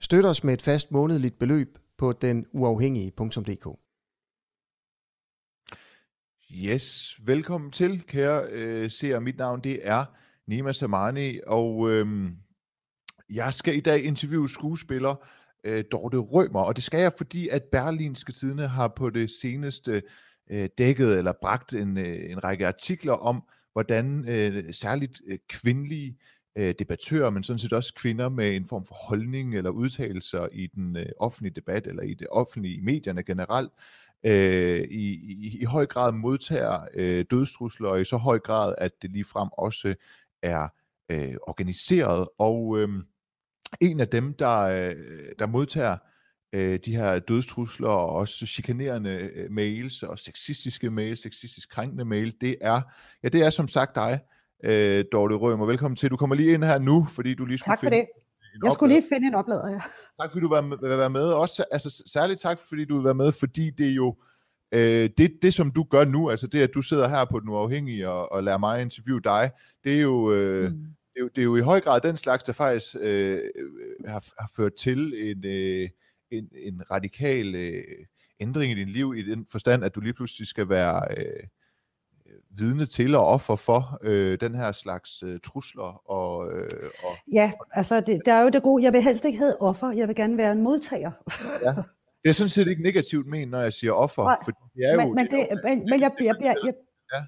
[0.00, 3.78] Støt os med et fast månedligt beløb på denuafhængige.dk.
[6.50, 9.20] Yes, velkommen til, kære øh, seere.
[9.20, 10.04] Mit navn det er
[10.46, 12.30] Nima Samani, og øh,
[13.30, 15.28] jeg skal i dag interviewe skuespiller
[15.64, 20.02] øh, Dorte Rømer, og det skal jeg, fordi at Berlinske Tidene har på det seneste
[20.50, 23.42] øh, dækket eller bragt en, øh, en række artikler om,
[23.72, 26.18] hvordan øh, særligt øh, kvindelige
[26.56, 30.66] øh, debattører, men sådan set også kvinder med en form for holdning eller udtalelser i
[30.66, 33.72] den øh, offentlige debat eller i det offentlige i medierne generelt,
[34.24, 39.02] øh, i, i, i høj grad modtager øh, dødstrusler, og i så høj grad, at
[39.02, 39.94] det ligefrem også
[40.42, 40.68] er
[41.10, 42.28] øh, organiseret.
[42.38, 42.88] Og øh,
[43.80, 44.96] en af dem, der, øh,
[45.38, 45.96] der modtager
[46.52, 52.34] øh, de her dødstrusler og også chikanerende øh, mails og sexistiske mails, sexistisk krænkende mail,
[52.40, 52.80] det er,
[53.22, 54.20] ja, det er som sagt dig,
[54.64, 55.66] øh, Dorte Rømer.
[55.66, 56.10] Velkommen til.
[56.10, 58.06] Du kommer lige ind her nu, fordi du lige skulle tak for finde det.
[58.64, 59.80] Jeg skulle lige finde en oplader, ja.
[60.20, 61.22] Tak fordi du vil være med.
[61.22, 64.16] Også, altså, særligt tak fordi du være med, fordi det er jo
[64.72, 67.48] øh, det, det, som du gør nu, altså det, at du sidder her på Den
[67.48, 69.50] Uafhængige og, og lader mig interviewe dig,
[69.84, 70.32] det er jo...
[70.32, 70.86] Øh, mm.
[71.14, 73.40] Det er, jo, det er jo i høj grad den slags, der faktisk øh,
[74.06, 75.88] har, har ført til en, øh,
[76.30, 77.84] en, en radikal øh,
[78.40, 81.42] ændring i dit liv, i den forstand, at du lige pludselig skal være øh,
[82.50, 86.10] vidne til og offer for øh, den her slags øh, trusler.
[86.10, 86.70] Og, øh,
[87.04, 89.90] og, ja, altså det, der er jo det gode, jeg vil helst ikke hedde offer,
[89.90, 91.10] jeg vil gerne være en modtager.
[91.66, 91.74] ja.
[92.22, 94.92] Det er sådan set ikke negativt ment, når jeg siger offer, Nej, for det er
[94.92, 94.98] jo...
[94.98, 96.74] Men, men, det, men, men jeg, jeg, jeg, jeg,
[97.12, 97.22] ja.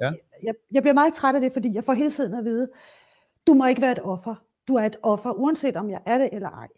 [0.00, 0.12] Ja.
[0.42, 2.68] Jeg, jeg bliver meget træt af det, fordi jeg får hele tiden at vide,
[3.46, 4.34] du må ikke være et offer.
[4.68, 6.68] Du er et offer, uanset om jeg er det eller ej.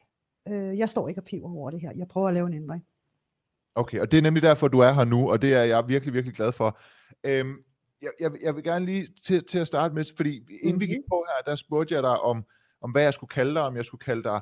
[0.49, 1.93] Øh, jeg står ikke og piver over det her.
[1.97, 2.84] Jeg prøver at lave en ændring.
[3.75, 6.15] Okay, og det er nemlig derfor, du er her nu, og det er jeg virkelig,
[6.15, 6.78] virkelig glad for.
[7.25, 7.56] Øhm,
[8.03, 10.81] jeg, jeg, jeg vil gerne lige til, til at starte med, fordi inden mm-hmm.
[10.81, 12.44] vi gik på her, der spurgte jeg dig om,
[12.81, 14.41] om hvad jeg skulle kalde dig, om jeg skulle kalde dig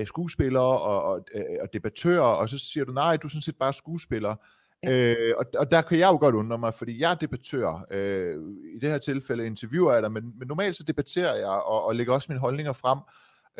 [0.00, 3.42] uh, skuespiller og, og, uh, og debattør, og så siger du, nej, du er sådan
[3.42, 4.36] set bare skuespiller.
[4.82, 5.14] Ja.
[5.14, 7.86] Øh, og, og der kan jeg jo godt undre mig, fordi jeg er debattør.
[7.90, 8.36] Øh,
[8.74, 11.94] I det her tilfælde interviewer jeg dig, men, men normalt så debatterer jeg og, og
[11.94, 12.98] lægger også mine holdninger frem.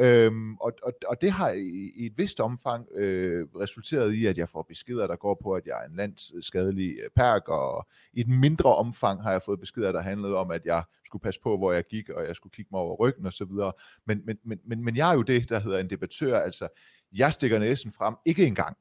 [0.01, 4.39] Øhm, og, og, og det har i, i et vist omfang øh, resulteret i, at
[4.39, 8.21] jeg får beskeder, der går på, at jeg er en landsskadelig øh, perk, og i
[8.21, 11.57] et mindre omfang har jeg fået beskeder, der handlede om, at jeg skulle passe på,
[11.57, 13.73] hvor jeg gik, og jeg skulle kigge mig over ryggen og så videre.
[14.07, 16.69] Men, men, men, men, men jeg er jo det, der hedder en debattør, altså
[17.13, 18.77] jeg stikker næsen frem, ikke engang,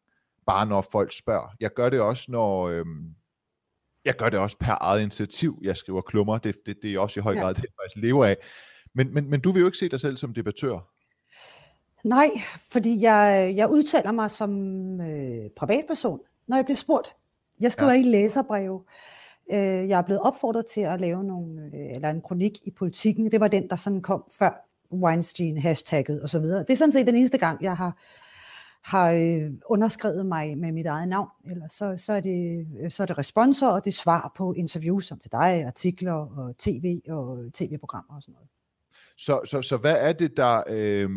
[0.46, 1.56] bare når folk spørger.
[1.60, 2.68] Jeg gør det også, når...
[2.68, 3.16] Øhm,
[4.06, 5.60] jeg gør det også per eget initiativ.
[5.64, 6.38] Jeg skriver klummer.
[6.38, 7.54] Det, det, det er også i høj grad ja.
[7.54, 8.38] det, jeg faktisk lever af.
[8.94, 10.97] Men, men, men du vil jo ikke se dig selv som debattør.
[12.04, 12.30] Nej,
[12.72, 14.52] fordi jeg, jeg udtaler mig som
[15.02, 17.16] øh, privatperson, når jeg bliver spurgt.
[17.60, 17.98] Jeg skriver ja.
[17.98, 18.84] ikke læserbreve.
[19.52, 23.32] Øh, jeg er blevet opfordret til at lave nogle, øh, eller en kronik i politikken.
[23.32, 26.42] Det var den, der sådan kom før Weinstein-hashtagget osv.
[26.44, 27.98] Det er sådan set den eneste gang, jeg har,
[28.84, 31.30] har øh, underskrevet mig med mit eget navn.
[31.46, 35.20] Eller så, så, er det, så er det responser, og det svar på interviews som
[35.20, 38.50] til dig, artikler og tv og tv-programmer og sådan noget.
[39.20, 41.10] Så, så, så hvad er det, der, øh,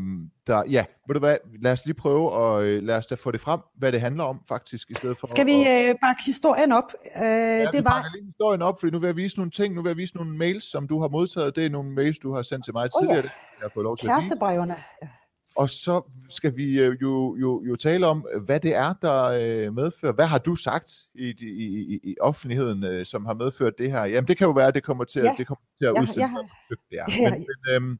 [0.47, 0.62] der...
[0.71, 3.41] Ja, ved du hvad, lad os lige prøve at øh, lad os da få det
[3.41, 5.27] frem, hvad det handler om faktisk, i stedet for...
[5.27, 6.93] Skal vi øh, bakke historien op?
[7.16, 8.11] Øh, ja, det var...
[8.15, 10.37] lige historien op, fordi nu vil jeg vise nogle ting, nu vil jeg vise nogle
[10.37, 11.56] mails, som du har modtaget.
[11.56, 13.19] Det er nogle mails, du har sendt til mig tidligere.
[13.19, 13.31] Oh, ja.
[13.59, 14.77] Jeg har fået lov til Kærestebrevene.
[15.03, 15.09] Ja.
[15.60, 19.75] Og så skal vi øh, jo, jo, jo tale om, hvad det er, der øh,
[19.75, 20.12] medfører.
[20.12, 24.04] Hvad har du sagt i, i, i, i offentligheden, øh, som har medført det her?
[24.04, 25.34] Jamen, det kan jo være, at det kommer til, ja.
[25.38, 26.20] det kommer til at ja, udsætte
[26.93, 27.04] ja.
[27.22, 27.31] Ja.
[27.31, 27.99] Men, men øhm,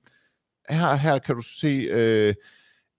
[0.70, 2.34] her, her kan du se øh,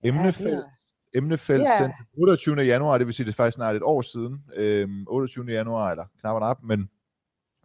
[0.03, 1.77] emnefelt, ja, emnefelt ja.
[1.77, 2.61] sendt 28.
[2.61, 4.43] januar, det vil sige, det er faktisk snart et år siden.
[4.55, 5.45] Øhm, 28.
[5.45, 6.89] januar, eller knap og nap, men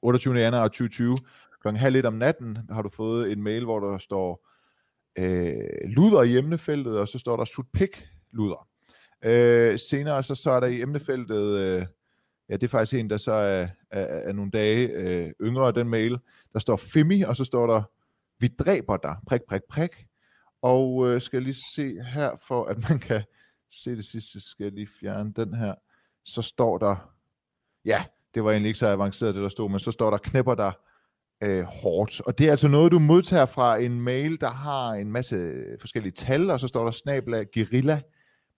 [0.02, 0.34] 28.
[0.34, 1.16] januar 2020,
[1.60, 4.46] klokken halv et om natten, har du fået en mail, hvor der står
[5.18, 8.68] øh, luder i emnefeltet, og så står der sutpik luder.
[9.24, 11.86] Øh, senere så, så er der i emnefeltet, øh,
[12.48, 15.88] ja det er faktisk en, der så er, er, er nogle dage øh, yngre den
[15.88, 16.18] mail,
[16.52, 17.82] der står Femi, og så står der,
[18.38, 19.90] vi dræber dig, prik, prik, prik.
[20.62, 23.22] Og øh, skal jeg lige se her, for at man kan
[23.70, 25.74] se det sidste, skal jeg lige fjerne den her.
[26.24, 27.12] Så står der,
[27.84, 28.04] ja,
[28.34, 30.72] det var egentlig ikke så avanceret, det der stod, men så står der, knæpper der
[31.42, 32.20] øh, hårdt.
[32.20, 36.12] Og det er altså noget, du modtager fra en mail, der har en masse forskellige
[36.12, 38.00] tal, og så står der snabla guerilla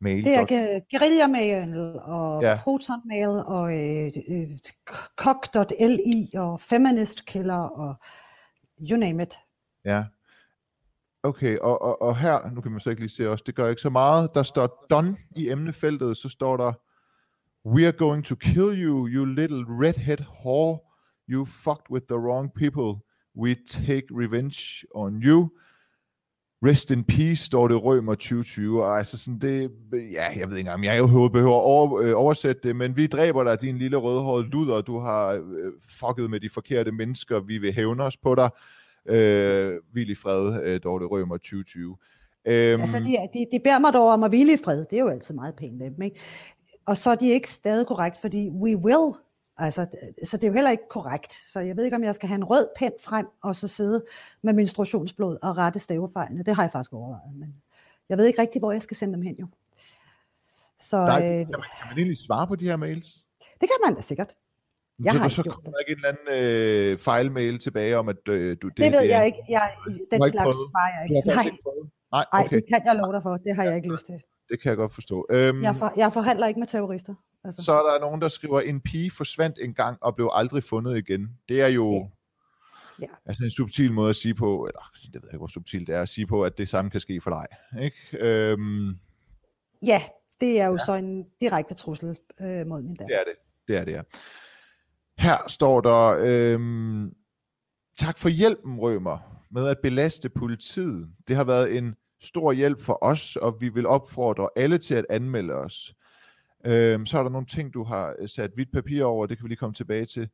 [0.00, 0.24] mail.
[0.24, 2.58] Det er guerilla-mail og ja.
[2.64, 4.48] proton-mail og øh, øh,
[6.34, 7.94] og feminist-killer og
[8.90, 9.38] you name it.
[9.84, 10.04] Ja.
[11.22, 13.68] Okay, og, og, og her, nu kan man så ikke lige se også, det gør
[13.68, 14.34] ikke så meget.
[14.34, 16.72] Der står done i emnefeltet, så står der,
[17.66, 20.78] We are going to kill you, you little redhead whore.
[21.28, 23.04] You fucked with the wrong people.
[23.36, 25.50] We take revenge on you.
[26.62, 29.70] Rest in peace, står det Rømer 2020, og altså sådan det,
[30.12, 33.06] ja, jeg ved ikke engang, jeg jo behøver at over, øh, oversætte det, men vi
[33.06, 37.58] dræber dig, din lille rødhårede luder, du har øh, fucket med de forkerte mennesker, vi
[37.58, 38.50] vil hævne os på dig.
[39.12, 41.96] Øh, Vil i fred, øh, Dorte Rømer 2020.
[42.46, 45.02] Øhm, altså, de, de, de beder mig dog om at hvile i fred, det er
[45.02, 46.20] jo altid meget pænt dem, ikke?
[46.86, 49.14] Og så er de ikke stadig korrekt, fordi we will
[49.58, 49.86] Altså,
[50.24, 51.32] så det er jo heller ikke korrekt.
[51.32, 54.04] Så jeg ved ikke, om jeg skal have en rød pen frem, og så sidde
[54.42, 56.44] med menstruationsblod og rette stavefejlene.
[56.44, 57.62] Det har jeg faktisk overvejet, men
[58.08, 59.46] jeg ved ikke rigtig, hvor jeg skal sende dem hen jo.
[60.80, 63.24] Så, Der er, øh, kan, man, kan man egentlig svare på de her mails?
[63.40, 64.34] Det kan man da sikkert.
[65.04, 68.28] Jeg så, har så kommer der ikke en eller anden øh, fejlmail tilbage om, at
[68.28, 68.68] øh, du...
[68.68, 69.38] Det, det ved det, jeg ikke.
[69.48, 71.28] Jeg, den slags svarer jeg ikke.
[71.28, 71.50] Nej.
[72.12, 72.56] Nej, okay.
[72.56, 73.36] Det kan jeg love dig for.
[73.36, 74.22] Det har jeg ikke lyst til.
[74.50, 75.26] Det kan jeg godt forstå.
[75.30, 77.14] Øhm, jeg, for, jeg forhandler ikke med terrorister.
[77.44, 77.62] Altså.
[77.62, 80.98] Så er der nogen, der skriver, en pige forsvandt en gang og blev aldrig fundet
[80.98, 81.30] igen.
[81.48, 82.06] Det er jo ja.
[83.00, 83.06] Ja.
[83.26, 85.94] Altså en subtil måde at sige på, eller det ved jeg ikke, hvor subtilt det
[85.94, 87.46] er at sige på, at det samme kan ske for dig.
[87.82, 87.96] Ikke?
[88.26, 88.98] Øhm,
[89.82, 90.02] ja,
[90.40, 90.78] det er jo ja.
[90.78, 93.06] så en direkte trussel øh, mod min datter.
[93.06, 93.34] Det er det.
[93.68, 94.02] Det er det, ja.
[95.18, 97.14] Her står der, øhm,
[97.98, 99.18] tak for hjælpen, Rømer,
[99.50, 101.08] med at belaste politiet.
[101.28, 105.06] Det har været en stor hjælp for os, og vi vil opfordre alle til at
[105.10, 105.94] anmelde os.
[106.66, 109.44] Øhm, så er der nogle ting, du har øh, sat hvidt papir over, det kan
[109.44, 110.28] vi lige komme tilbage til.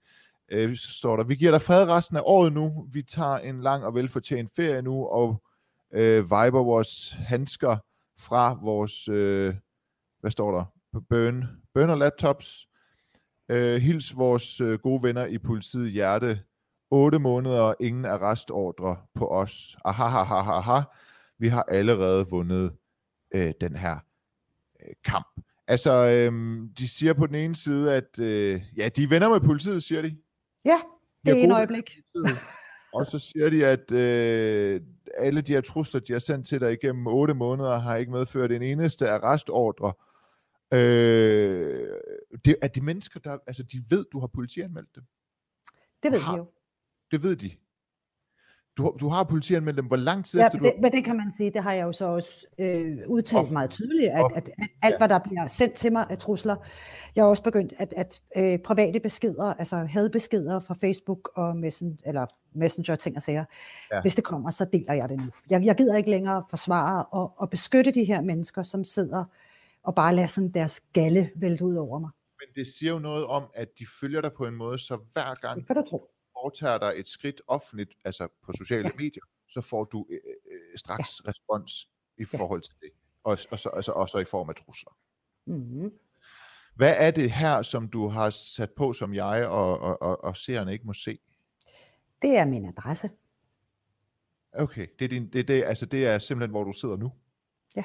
[0.49, 3.61] Øh, så står der, vi giver dig fred resten af året nu, vi tager en
[3.61, 5.43] lang og velfortjent ferie nu, og
[5.95, 7.77] øh, viber vores handsker
[8.19, 9.55] fra vores, øh,
[10.21, 10.65] hvad står der,
[11.09, 11.45] burn,
[11.75, 12.69] burner laptops.
[13.49, 16.41] Øh, hils vores øh, gode venner i politiet Hjerte.
[16.91, 19.77] 8 måneder ingen arrestordre på os.
[19.85, 20.81] Aha, ha, ha, ha, ha.
[21.45, 22.73] Vi har allerede vundet
[23.35, 23.99] øh, den her
[24.81, 25.27] øh, kamp.
[25.67, 29.41] Altså, øhm, de siger på den ene side, at øh, ja, de er venner med
[29.41, 30.17] politiet, siger de.
[30.65, 30.81] Ja,
[31.27, 31.91] det er en øjeblik.
[32.95, 34.81] Og så siger de, at øh,
[35.17, 38.53] alle de her trusler, de har sendt til dig igennem otte måneder, har ikke medført
[38.53, 39.93] en eneste arrestordre.
[40.73, 41.89] Øh,
[42.45, 45.05] det er de mennesker, der, altså de ved, du har politianmeldt dem.
[46.03, 46.51] Det ved de jo.
[47.11, 47.51] Det ved de
[48.77, 50.65] du, du har politianmeldt dem, hvor lang tid ja, efter du...
[50.65, 53.71] Det, men det kan man sige, det har jeg jo så også øh, udtalt meget
[53.71, 54.99] tydeligt, at, at, at alt, ja.
[54.99, 56.57] hvad der bliver sendt til mig af trusler,
[57.17, 62.01] jeg har også begyndt, at, at øh, private beskeder, altså hadbeskeder fra Facebook og messen,
[62.07, 62.27] eller
[62.57, 63.45] Messenger ting og sager,
[63.93, 64.01] ja.
[64.01, 65.25] hvis det kommer, så deler jeg det nu.
[65.51, 69.25] Jeg, jeg gider ikke længere forsvare og, og beskytte de her mennesker, som sidder
[69.83, 72.11] og bare lader sådan deres galle vælte ud over mig.
[72.41, 75.35] Men det siger jo noget om, at de følger dig på en måde, så hver
[75.35, 75.59] gang...
[75.59, 76.14] Det kan du tro
[76.45, 78.93] foretager dig et skridt offentligt, altså på sociale ja.
[78.97, 80.21] medier, så får du øh,
[80.53, 81.31] øh, straks ja.
[81.31, 81.89] respons
[82.19, 82.91] i forhold til det.
[83.25, 84.97] Og, og, så, altså, også i form af trusler.
[85.47, 85.93] Mm-hmm.
[86.77, 90.37] Hvad er det her, som du har sat på, som jeg og, og, og, og
[90.37, 91.19] seerne ikke må se?
[92.23, 93.11] Det er min adresse.
[94.53, 97.13] Okay, det er, din, det, det, altså det er simpelthen, hvor du sidder nu?
[97.77, 97.85] Ja.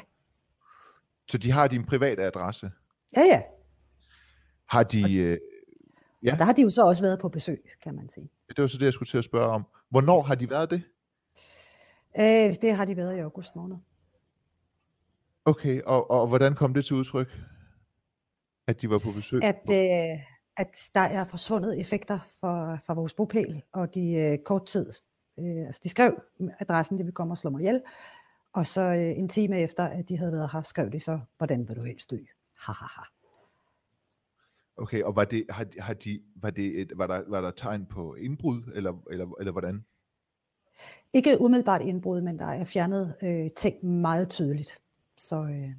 [1.30, 2.72] Så de har din private adresse?
[3.16, 3.42] Ja, ja.
[4.66, 5.18] Har de...
[5.18, 5.38] Øh,
[6.24, 6.32] ja.
[6.32, 8.30] Og der har de jo så også været på besøg, kan man sige.
[8.48, 9.66] Det var så det, jeg skulle til at spørge om.
[9.90, 10.84] Hvornår har de været det?
[12.20, 13.78] Øh, det har de været i august måned.
[15.46, 17.28] Okay, og, og hvordan kom det til udtryk,
[18.68, 19.44] at de var på besøg?
[19.44, 20.20] At, øh,
[20.58, 24.94] at der er forsvundet effekter for, for vores bopæl, og de øh, kort tid,
[25.40, 26.22] øh, altså de skrev
[26.60, 27.82] adressen, det vil komme og slå mig ihjel,
[28.54, 31.68] og så øh, en time efter, at de havde været her, skrev de så, hvordan
[31.68, 32.18] vil du helst dø?
[32.58, 33.02] Ha, ha, ha.
[34.80, 37.86] Okay, og var det, har, har de, var, det et, var, der, var der tegn
[37.86, 39.86] på indbrud, eller, eller, eller hvordan?
[41.14, 44.82] Ikke umiddelbart indbrud, men der er fjernet øh, ting meget tydeligt.
[45.18, 45.70] Så, øh,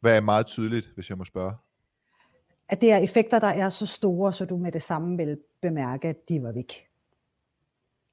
[0.00, 1.52] Hvad er meget tydeligt, hvis jeg må spørge?
[2.68, 6.08] At det er effekter, der er så store, så du med det samme vil bemærke,
[6.08, 6.72] at de var væk.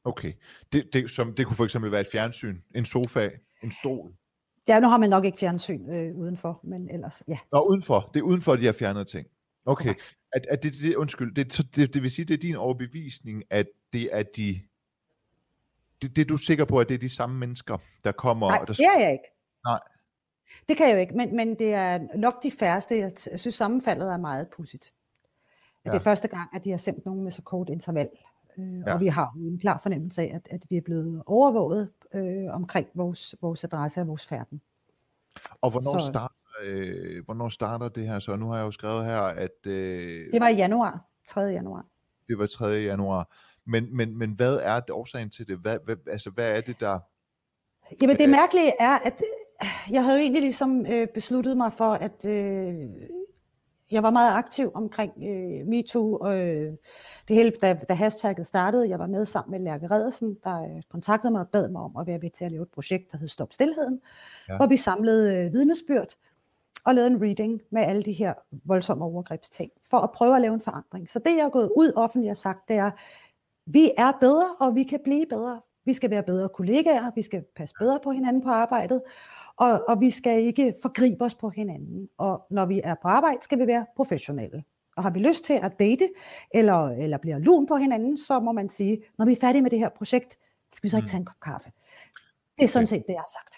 [0.03, 0.34] Okay.
[0.74, 3.29] Det, det, som, det kunne for eksempel være et fjernsyn, en sofa,
[3.63, 4.13] en stol.
[4.67, 7.38] Ja, nu har man nok ikke fjernsyn øh, udenfor, men ellers, ja.
[7.51, 8.10] Nå, udenfor.
[8.13, 9.27] Det er udenfor, de har fjernet ting.
[9.65, 9.96] Okay.
[10.31, 13.67] At, at det, det, undskyld, det, det, det vil sige, det er din overbevisning, at
[13.93, 14.62] det er de,
[16.01, 18.50] det, det er du sikker på, at det er de samme mennesker, der kommer?
[18.50, 19.25] Nej, der, det er jeg ikke.
[19.65, 19.79] Nej.
[20.69, 22.96] Det kan jeg jo ikke, men, men det er nok de færreste.
[22.96, 24.93] Jeg, jeg synes, sammenfaldet er meget pudsigt.
[25.86, 25.91] Ja.
[25.91, 28.10] Det er første gang, at de har sendt nogen med så kort interval.
[28.57, 28.93] Øh, ja.
[28.93, 32.88] Og vi har en klar fornemmelse af, at, at vi er blevet overvåget øh, omkring
[32.93, 34.62] vores, vores adresse og vores færden.
[35.62, 38.35] Og hvornår så, starter øh, hvornår starter det her så?
[38.35, 39.65] Nu har jeg jo skrevet her, at...
[39.65, 41.41] Øh, det var i januar, 3.
[41.41, 41.85] januar.
[42.27, 42.67] Det var 3.
[42.67, 43.35] januar.
[43.65, 45.57] Men, men, men hvad er det, årsagen til det?
[45.57, 46.99] Hvad, hvad, altså, hvad er det, der...
[48.01, 51.93] Jamen det mærkelige er, at øh, jeg havde jo egentlig ligesom øh, besluttet mig for,
[51.93, 52.75] at øh,
[53.91, 56.73] jeg var meget aktiv omkring øh, MeToo, og øh,
[57.27, 60.81] det hele, da, da hashtagget startede, jeg var med sammen med Lærke Redersen, der øh,
[60.91, 63.17] kontaktede mig og bad mig om at være med til at lave et projekt, der
[63.17, 64.01] hed Stop Stilheden,
[64.49, 64.57] ja.
[64.57, 66.15] hvor vi samlede øh, vidnesbyrd
[66.88, 68.34] og lavede en reading med alle de her
[68.65, 71.10] voldsomme overgrebsting, for at prøve at lave en forandring.
[71.10, 72.91] Så det, jeg er gået ud offentligt og sagt, det er,
[73.65, 75.62] vi er bedre, og vi kan blive bedre.
[75.86, 79.01] Vi skal være bedre kollegaer, vi skal passe bedre på hinanden på arbejdet,
[79.58, 82.10] og, og vi skal ikke forgribe os på hinanden.
[82.17, 84.63] Og når vi er på arbejde, skal vi være professionelle.
[84.98, 86.10] Og har vi lyst til at date,
[86.53, 89.72] eller, eller bliver lun på hinanden, så må man sige, når vi er færdige med
[89.72, 90.38] det her projekt,
[90.74, 91.10] skal vi så ikke mm.
[91.10, 91.72] tage en kop kaffe.
[92.58, 93.56] Det er sådan set det, jeg har sagt.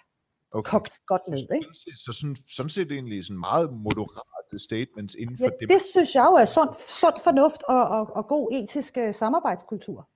[0.52, 0.70] Okay.
[0.72, 1.68] Kogt godt ned, ikke?
[1.74, 5.70] Så sådan, sådan set egentlig sådan meget moderate statements inden for ja, det.
[5.70, 10.10] det synes jeg jo er sund, sund fornuft og, og, og god etisk uh, samarbejdskultur.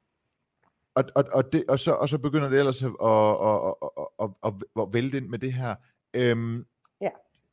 [0.96, 3.74] Og, og, og, det, og, så, og så begynder det ellers at, at,
[4.20, 5.76] at, at, at, vælte ind med det her.
[6.14, 6.66] Øhm.
[7.02, 7.10] Ja,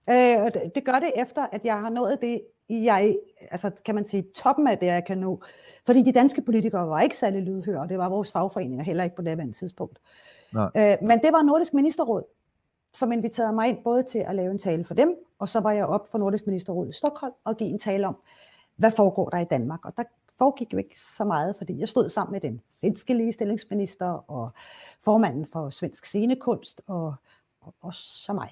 [0.08, 3.16] øh, det, det gør det efter, at jeg har nået det, jeg,
[3.50, 5.42] altså kan man sige, toppen af det, jeg kan nå.
[5.86, 9.16] Fordi de danske politikere var ikke særlig lydhøre, og det var vores fagforeninger heller ikke
[9.16, 9.98] på det andet tidspunkt.
[10.52, 10.70] Nej.
[10.76, 12.22] Øh, men det var Nordisk Ministerråd,
[12.94, 15.72] som inviterede mig ind både til at lave en tale for dem, og så var
[15.72, 18.16] jeg op for Nordisk Ministerråd i Stockholm og give en tale om,
[18.76, 19.84] hvad foregår der i Danmark.
[19.84, 20.02] Og der
[20.38, 24.50] foregik jo ikke så meget, fordi jeg stod sammen med den finske ligestillingsminister og
[25.04, 27.14] formanden for Svensk Scenekunst og,
[27.80, 28.50] og, så mig.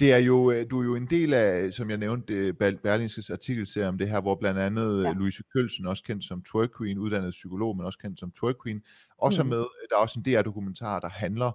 [0.00, 3.88] Det er jo, øh, du er jo en del af, som jeg nævnte, Berlingskes artikelserie
[3.88, 5.12] om det her, hvor blandt andet ja.
[5.12, 8.82] Louise Kølsen, også kendt som Twerk Queen, uddannet psykolog, men også kendt som Twerk Queen,
[9.18, 9.48] også mm.
[9.48, 11.52] med, der er også en DR-dokumentar, der handler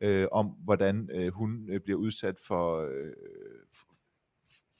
[0.00, 3.12] øh, om, hvordan øh, hun øh, bliver udsat for, øh,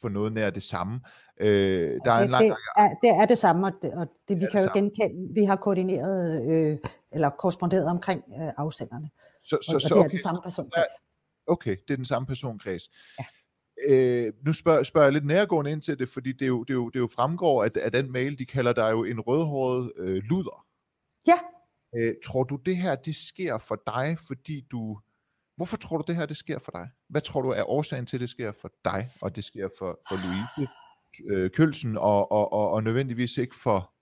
[0.01, 1.01] for noget nær det samme.
[1.41, 4.07] Øh, der er det, en lang det, er, det er det samme, og det, og
[4.29, 4.81] det vi det kan jo samme.
[4.81, 6.79] genkende, vi har koordineret øh,
[7.13, 9.11] eller korresponderet omkring øh, afsenderne.
[9.45, 10.93] Så, så, og, så, og det er den samme personkreds.
[11.47, 12.91] Okay, det er den samme personkreds.
[13.19, 13.25] Ja.
[13.89, 16.89] Øh, nu spørger, spørger jeg lidt nærgående ind til det, fordi det jo, det jo,
[16.89, 20.67] det jo fremgår, at, at den mail, de kalder dig jo en rødhåret øh, luder.
[21.27, 21.39] Ja.
[21.97, 24.99] Øh, tror du, det her, det sker for dig, fordi du
[25.59, 26.89] Hvorfor tror du, det her det sker for dig?
[27.09, 29.99] Hvad tror du er årsagen til, at det sker for dig, og det sker for,
[30.09, 30.73] for Louise
[31.31, 33.93] øh, Kølsen, og, og, og, og nødvendigvis ikke for...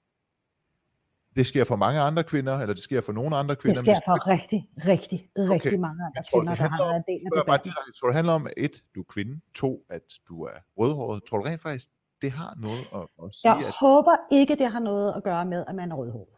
[1.36, 3.82] Det sker for mange andre kvinder, eller det sker for nogle andre kvinder.
[3.82, 4.26] Det sker for det...
[4.26, 5.76] rigtig, rigtig, rigtig okay.
[5.76, 7.72] mange andre tror, kvinder, der har været en del af debatten.
[7.72, 11.22] Bare, tror det handler om, et, du er kvinde, to, at du er rødhåret.
[11.24, 11.90] Tror du rent faktisk,
[12.22, 13.54] det har noget at, at sige?
[13.56, 13.74] Jeg at...
[13.80, 16.36] håber ikke, det har noget at gøre med, at man er rødhåret.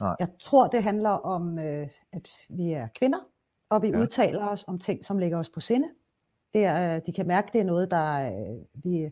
[0.00, 0.16] Nej.
[0.20, 3.18] Jeg tror, det handler om, øh, at vi er kvinder,
[3.68, 4.00] og vi ja.
[4.00, 5.88] udtaler os om ting, som ligger os på sinde.
[6.54, 8.30] Det er, de kan mærke, det er noget, der
[8.74, 9.10] vi,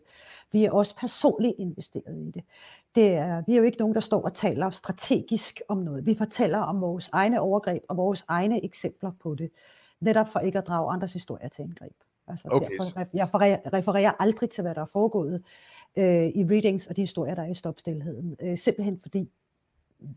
[0.51, 2.43] vi er også personligt investeret i det.
[2.95, 6.05] det er, vi er jo ikke nogen, der står og taler strategisk om noget.
[6.05, 9.51] Vi fortæller om vores egne overgreb og vores egne eksempler på det.
[9.99, 11.93] Netop for ikke at drage andres historier til indgreb.
[12.27, 12.67] Altså, okay.
[12.69, 15.43] derfor, jeg refererer aldrig til, hvad der er foregået
[15.97, 18.35] øh, i readings og de historier, der er i stopstilheden.
[18.41, 19.29] Øh, simpelthen fordi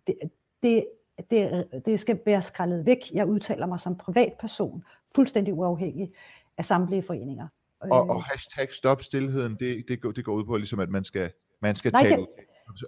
[0.07, 0.15] det,
[0.63, 0.87] det
[1.31, 3.11] det, det skal være skrællet væk.
[3.13, 4.85] Jeg udtaler mig som privatperson,
[5.15, 6.13] fuldstændig uafhængig
[6.59, 7.49] af samtlige foreninger.
[7.81, 11.05] Og, og hashtag stop stillheden, det, det, går, det går ud på ligesom, at man
[11.05, 11.31] skal,
[11.63, 12.27] man skal Nej, tale det,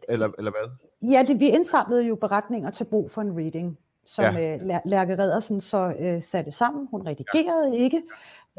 [0.08, 0.70] eller, eller hvad?
[1.10, 4.54] Ja, det, vi indsamlede jo beretninger til brug for en reading, som ja.
[4.54, 6.88] øh, Lærke Reddersen så øh, satte sammen.
[6.90, 7.82] Hun redigerede ja.
[7.82, 8.02] ikke,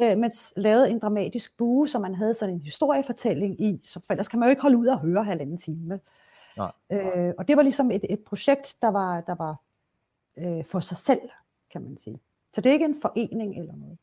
[0.03, 4.13] øh, men lavede en dramatisk bue, så man havde sådan en historiefortælling i, så for
[4.13, 5.99] ellers kan man jo ikke holde ud og høre halvanden time.
[6.57, 6.71] Nej.
[6.91, 9.55] Øh, og det var ligesom et, et projekt, der var, der var
[10.37, 11.21] øh, for sig selv,
[11.71, 12.19] kan man sige.
[12.53, 13.97] Så det er ikke en forening eller noget.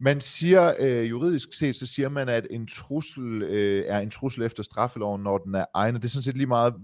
[0.00, 4.42] Man siger, øh, juridisk set, så siger man, at en trussel øh, er en trussel
[4.42, 6.02] efter straffeloven, når den er egnet.
[6.02, 6.74] Det er sådan set lige meget,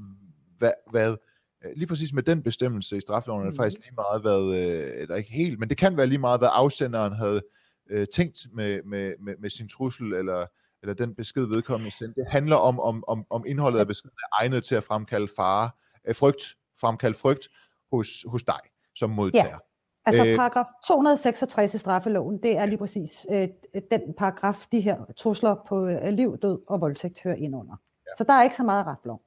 [0.59, 1.17] hvad, hvad
[1.65, 3.47] øh, lige præcis med den bestemmelse i straffeloven, mm.
[3.47, 6.19] er det faktisk lige meget, hvad, øh, eller ikke helt, men det kan være lige
[6.19, 7.43] meget, hvad afsenderen havde
[7.91, 10.47] øh, tænkt med, med, med, med sin trussel, eller
[10.85, 14.43] eller den besked vedkommende sendte, det handler om, om, om, om indholdet af beskeden er
[14.43, 15.71] egnet til at fremkalde fare,
[16.05, 16.43] øh, frygt,
[16.81, 17.49] fremkalde frygt
[17.93, 18.61] hos, hos dig
[18.95, 19.47] som modtager.
[19.47, 19.59] Ja.
[20.07, 23.49] Altså øh, paragraf 266 i straffeloven, det er lige præcis øh,
[23.91, 27.77] den paragraf, de her trusler på øh, liv, død og voldtægt hører ind under.
[28.07, 28.11] Ja.
[28.19, 29.23] Så der er ikke så meget raflov.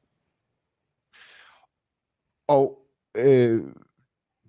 [2.48, 2.80] Og
[3.16, 3.74] øh,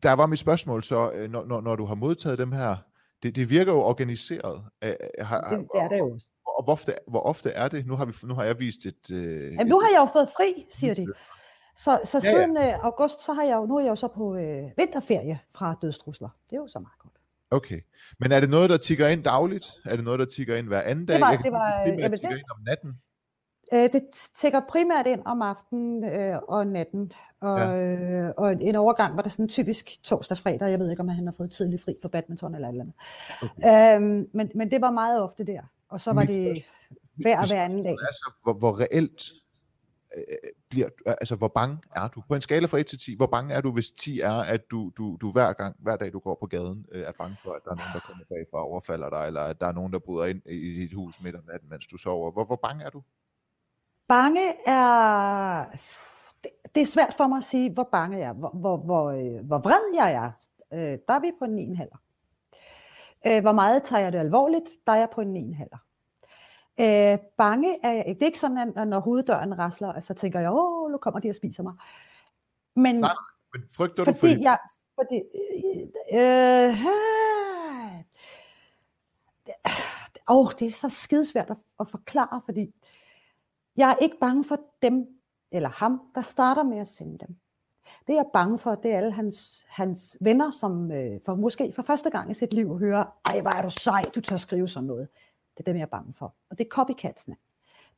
[0.03, 2.77] der var mit spørgsmål så, øh, når, når, når du har modtaget dem her,
[3.23, 4.65] det, det virker jo organiseret.
[4.83, 6.19] Øh, har, det, det er det jo
[6.59, 7.87] og hvor ofte, hvor ofte er det?
[7.87, 9.11] Nu har, vi, nu har jeg vist et...
[9.11, 11.07] Øh, Jamen, nu har jeg jo fået fri, siger de.
[11.77, 12.57] Så, så ja, siden.
[12.57, 15.79] Øh, august, så har jeg jo, nu er jeg jo så på øh, vinterferie fra
[15.83, 16.29] dødstrusler.
[16.50, 17.12] Det er jo så meget godt.
[17.50, 17.81] Okay.
[18.21, 19.67] Men er det noget, der tigger ind dagligt?
[19.85, 21.15] Er det noget, der tigger ind hver anden dag?
[21.15, 23.00] Det var, jeg kan det var, jeg tigger det, ind om natten.
[23.73, 24.03] Øh, det
[24.35, 27.12] tækker primært ind om aftenen øh, og natten.
[27.41, 27.77] Og, ja.
[27.77, 30.71] øh, og en overgang var det sådan typisk torsdag-fredag.
[30.71, 32.95] Jeg ved ikke, om han har fået tidlig fri for badminton eller eller andet.
[33.43, 33.97] Okay.
[33.97, 35.62] Øhm, men, men det var meget ofte der.
[35.88, 36.64] Og så var mit det
[37.14, 37.97] hver hver anden dag.
[38.07, 39.23] Altså, hvor, hvor reelt
[40.16, 40.23] øh,
[40.68, 42.23] bliver, altså hvor bange er du?
[42.28, 44.71] På en skala fra 1 til 10, hvor bange er du, hvis 10 er, at
[44.71, 47.52] du, du, du hver gang, hver dag du går på gaden, øh, er bange for,
[47.52, 49.92] at der er nogen, der kommer bagfra og overfalder dig, eller at der er nogen,
[49.92, 52.30] der bryder ind i dit hus midt om natten, mens du sover.
[52.30, 53.02] Hvor, hvor bange er du?
[54.09, 55.64] Bange er...
[56.45, 58.33] Det, det er svært for mig at sige, hvor bange jeg er.
[58.33, 60.30] Hvor, hvor, hvor, øh, hvor vred jeg er.
[60.73, 62.08] Øh, der er vi på en 9,5.
[63.26, 64.68] Øh, hvor meget tager jeg det alvorligt?
[64.87, 65.88] Der er jeg på en 9,5.
[66.80, 68.18] Øh, bange er jeg ikke.
[68.18, 71.28] Det er ikke sådan, at når hoveddøren rasler, så tænker jeg, åh, nu kommer de
[71.28, 71.75] og spiser mig.
[72.76, 73.14] Men, Nej,
[73.52, 74.42] men frygter fordi du fordi...
[74.42, 74.58] Jeg,
[75.00, 75.22] fordi,
[76.14, 76.84] øh, øh,
[80.30, 82.75] åh, det er så skidesvært at, at forklare, fordi
[83.76, 85.06] jeg er ikke bange for dem,
[85.52, 87.37] eller ham, der starter med at sende dem.
[88.09, 91.73] Det jeg er bange for, det er alle hans, hans venner, som øh, for, måske
[91.77, 94.69] for første gang i sit liv hører, ej, hvor er du sej, du tør skrive
[94.69, 95.09] sådan noget.
[95.57, 96.35] Det er dem, jeg er bange for.
[96.50, 97.37] Og det er copycatsene.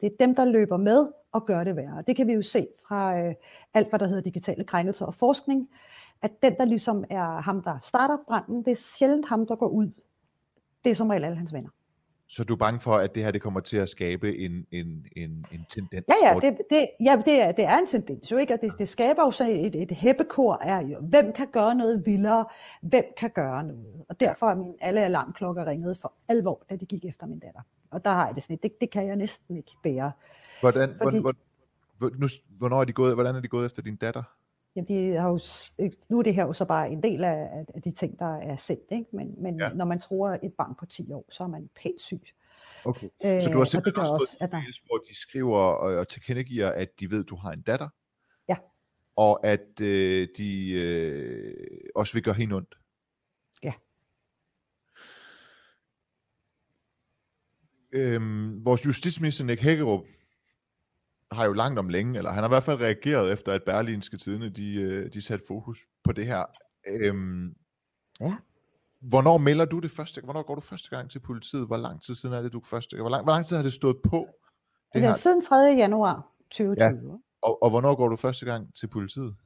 [0.01, 2.03] Det er dem, der løber med og gør det værre.
[2.07, 3.35] Det kan vi jo se fra øh,
[3.75, 5.69] alt, hvad der hedder digitale krænkelser og forskning,
[6.23, 9.69] at den, der ligesom er ham, der starter branden, det er sjældent ham, der går
[9.69, 9.91] ud.
[10.85, 11.71] Det er som regel alle hans venner.
[12.33, 15.07] Så du er bange for, at det her det kommer til at skabe en, en,
[15.17, 16.05] en, en tendens?
[16.09, 18.73] Ja, ja, det, det, ja det, er, det er en tendens jo ikke, og det,
[18.79, 22.45] det skaber jo sådan et, et hæppekor af, jo, hvem kan gøre noget vildere,
[22.83, 24.05] hvem kan gøre noget.
[24.09, 27.61] Og derfor er min alle alarmklokker ringet for alvor, da de gik efter min datter.
[27.91, 30.13] Og der har jeg det sådan, det, det kan jeg næsten ikke bære.
[30.61, 31.41] Hvordan, Fordi, hvordan,
[32.21, 34.23] nu, hvornår er de gået, hvordan er de gået efter din datter?
[34.77, 35.39] Jamen, de har jo,
[36.09, 38.57] nu er det her jo så bare en del af, af de ting, der er
[38.57, 39.07] sendt, ikke?
[39.13, 39.69] men, men ja.
[39.69, 42.23] når man tror et barn på 10 år, så er man pænt syg.
[42.85, 43.09] Okay.
[43.25, 44.63] Øh, så du har simpelthen også, også at der...
[44.87, 47.89] hvor de skriver og, og tilkendegiver, at de ved, at du har en datter?
[48.49, 48.57] Ja.
[49.17, 52.75] Og at øh, de øh, også vil gøre hende ondt?
[53.63, 53.73] Ja.
[57.93, 60.05] Øhm, vores justitsminister Nick Hækkerup
[61.33, 64.17] har jo langt om længe, eller han har i hvert fald reageret efter, at berlinske
[64.17, 66.45] tidene, de, øh, de satte fokus på det her.
[66.87, 67.55] Øhm,
[68.21, 68.37] ja.
[69.01, 70.21] Hvornår melder du det første?
[70.21, 71.67] Hvornår går du første gang til politiet?
[71.67, 73.73] Hvor lang tid siden er det, du første Hvor lang, hvor lang tid har det
[73.73, 74.27] stået på?
[74.93, 75.55] Det, det er siden 3.
[75.57, 77.11] januar 2020.
[77.11, 77.17] Ja.
[77.43, 79.37] Og, og hvornår går du første gang til politiet?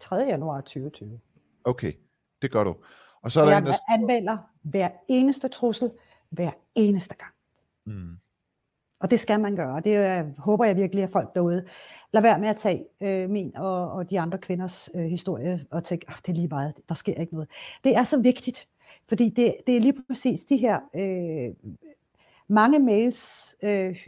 [0.00, 0.16] 3.
[0.16, 1.20] januar 2020.
[1.64, 1.92] Okay,
[2.42, 2.76] det gør du.
[3.22, 3.78] Og så er der jeg en, der...
[3.90, 5.90] anmelder hver eneste trussel,
[6.30, 7.34] hver eneste gang.
[7.86, 8.16] Mm.
[9.02, 9.80] Og det skal man gøre.
[9.80, 11.66] Det øh, håber jeg virkelig, at folk derude
[12.12, 15.84] lad være med at tage øh, min og, og de andre kvinders øh, historie og
[15.84, 17.50] tænke, ah, det er lige meget, der sker ikke noget.
[17.84, 18.68] Det er så vigtigt,
[19.08, 21.72] fordi det, det er lige præcis de her øh,
[22.48, 24.06] mange mails, øh,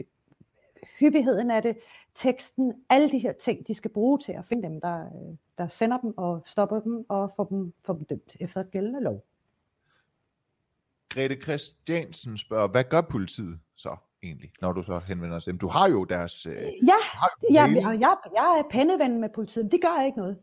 [0.99, 1.77] hyppigheden af det,
[2.15, 5.67] teksten, alle de her ting, de skal bruge til at finde dem, der, øh, der
[5.67, 9.25] sender dem og stopper dem og får dem, får dem dømt efter gældende lov.
[11.09, 13.95] Grete Christiansen spørger, hvad gør politiet så?
[14.25, 15.57] Egentlig, når du så henvender dig dem?
[15.57, 16.45] Du har jo deres...
[16.45, 20.17] Øh, ja, har jo ja jeg, jeg, jeg er penneven med politiet, de gør ikke
[20.17, 20.37] noget.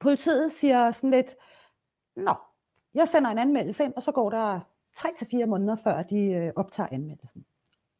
[0.00, 1.34] Politiet siger sådan lidt,
[2.16, 2.34] nå,
[2.94, 4.60] jeg sender en anmeldelse ind, og så går der
[4.98, 7.44] 3-4 måneder, før de øh, optager anmeldelsen.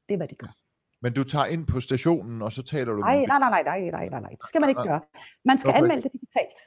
[0.09, 0.55] Det er, hvad de gør.
[1.01, 3.01] Men du tager ind på stationen, og så taler du...
[3.01, 4.31] Nej, nej, nej, nej, nej, nej, nej.
[4.31, 5.01] Det skal man ikke gøre.
[5.45, 6.59] Man skal anmelde det digitalt.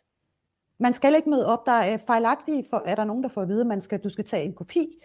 [0.80, 3.48] Man skal ikke møde op, der er fejlagtige, for er der nogen, der får at
[3.48, 5.02] vide, at man skal, du skal tage en kopi,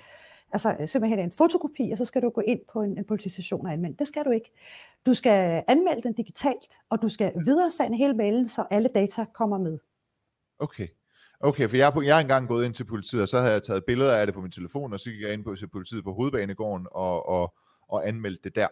[0.53, 3.73] altså simpelthen en fotokopi, og så skal du gå ind på en, en politistation og
[3.73, 3.97] anmelde.
[3.97, 4.53] Det skal du ikke.
[5.07, 9.59] Du skal anmelde den digitalt, og du skal videresende hele mailen, så alle data kommer
[9.59, 9.79] med.
[10.59, 10.89] Okay.
[11.41, 13.85] Okay, for jeg, jeg har engang gået ind til politiet, og så havde jeg taget
[13.85, 16.13] billeder af det på min telefon, og så gik jeg ind på til politiet på
[16.13, 17.55] hovedbanegården og, og,
[17.89, 18.69] og anmeldte det der.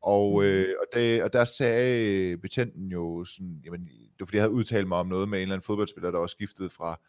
[0.00, 0.44] Og, mm.
[0.44, 4.52] øh, og, det, og der sagde betjenten jo sådan, jamen, det var fordi jeg havde
[4.52, 7.00] udtalt mig om noget med en eller anden fodboldspiller, der var skiftet fra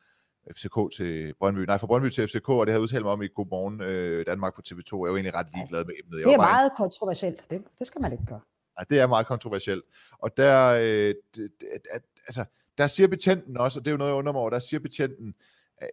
[0.56, 3.22] FCK til Brøndby, nej, fra Brøndby til FCK, og det havde jeg udtalt mig om
[3.22, 5.06] i Godmorgen øh, Danmark på TV2.
[5.06, 6.20] Jeg var egentlig ret ligeglad med emnet.
[6.20, 6.78] Jeg det er meget bare...
[6.78, 7.50] kontroversielt.
[7.50, 8.42] Det, det skal man ikke gøre.
[8.80, 9.84] Ja, det er meget kontroversielt.
[10.20, 11.52] Og der, øh, det,
[11.92, 12.46] at, altså,
[12.78, 14.80] der siger betjenten også, og det er jo noget, jeg undrer mig over, der siger
[14.80, 15.36] betjenten,
[15.82, 15.88] øh,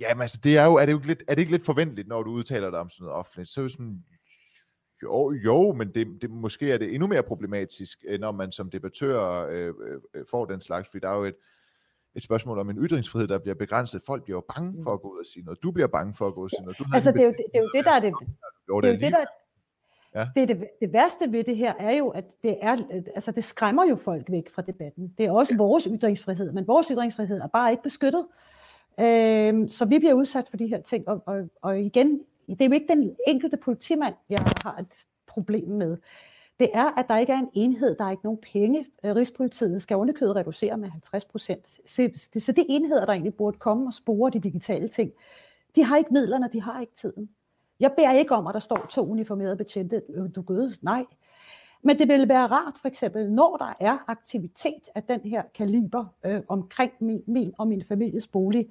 [0.00, 2.22] jamen altså, det er jo, er det jo lidt, er det ikke lidt forventeligt, når
[2.22, 3.50] du udtaler dig om sådan noget offentligt?
[3.50, 4.04] Så er det sådan,
[5.02, 8.70] jo, jo, men det, det, måske er det endnu mere problematisk, øh, når man som
[8.70, 9.74] debattør øh,
[10.14, 11.36] øh, får den slags, fordi der er jo et,
[12.14, 14.02] et spørgsmål om en ytringsfrihed, der bliver begrænset.
[14.06, 14.82] Folk bliver jo bange mm.
[14.82, 15.62] for at gå ud og sige noget.
[15.62, 16.78] Du bliver bange for at gå ud og sige noget.
[16.78, 18.88] Du altså, det er, jo, det, det er jo det, der er det, det, er
[18.88, 19.24] jo det, der,
[20.14, 20.26] Ja.
[20.36, 22.76] Det, det, det værste ved det her er jo, at det, er,
[23.14, 25.14] altså det skræmmer jo folk væk fra debatten.
[25.18, 25.58] Det er også ja.
[25.58, 28.26] vores ytringsfrihed, men vores ytringsfrihed er bare ikke beskyttet.
[29.00, 32.66] Øh, så vi bliver udsat for de her ting, og, og, og igen, det er
[32.66, 35.96] jo ikke den enkelte politimand, jeg har et problem med.
[36.62, 38.86] Det er, at der ikke er en enhed, der er ikke nogen penge.
[39.04, 41.80] Øh, Rigspolitiet skal underkødet reducere med 50 procent.
[42.38, 45.12] Så, de enheder, der egentlig burde komme og spore de digitale ting,
[45.76, 47.30] de har ikke midlerne, de har ikke tiden.
[47.80, 51.04] Jeg beder ikke om, at der står to uniformerede betjente, øh, du gød, nej.
[51.82, 56.04] Men det ville være rart, for eksempel, når der er aktivitet af den her kaliber
[56.26, 58.68] øh, omkring min, min og min families bolig,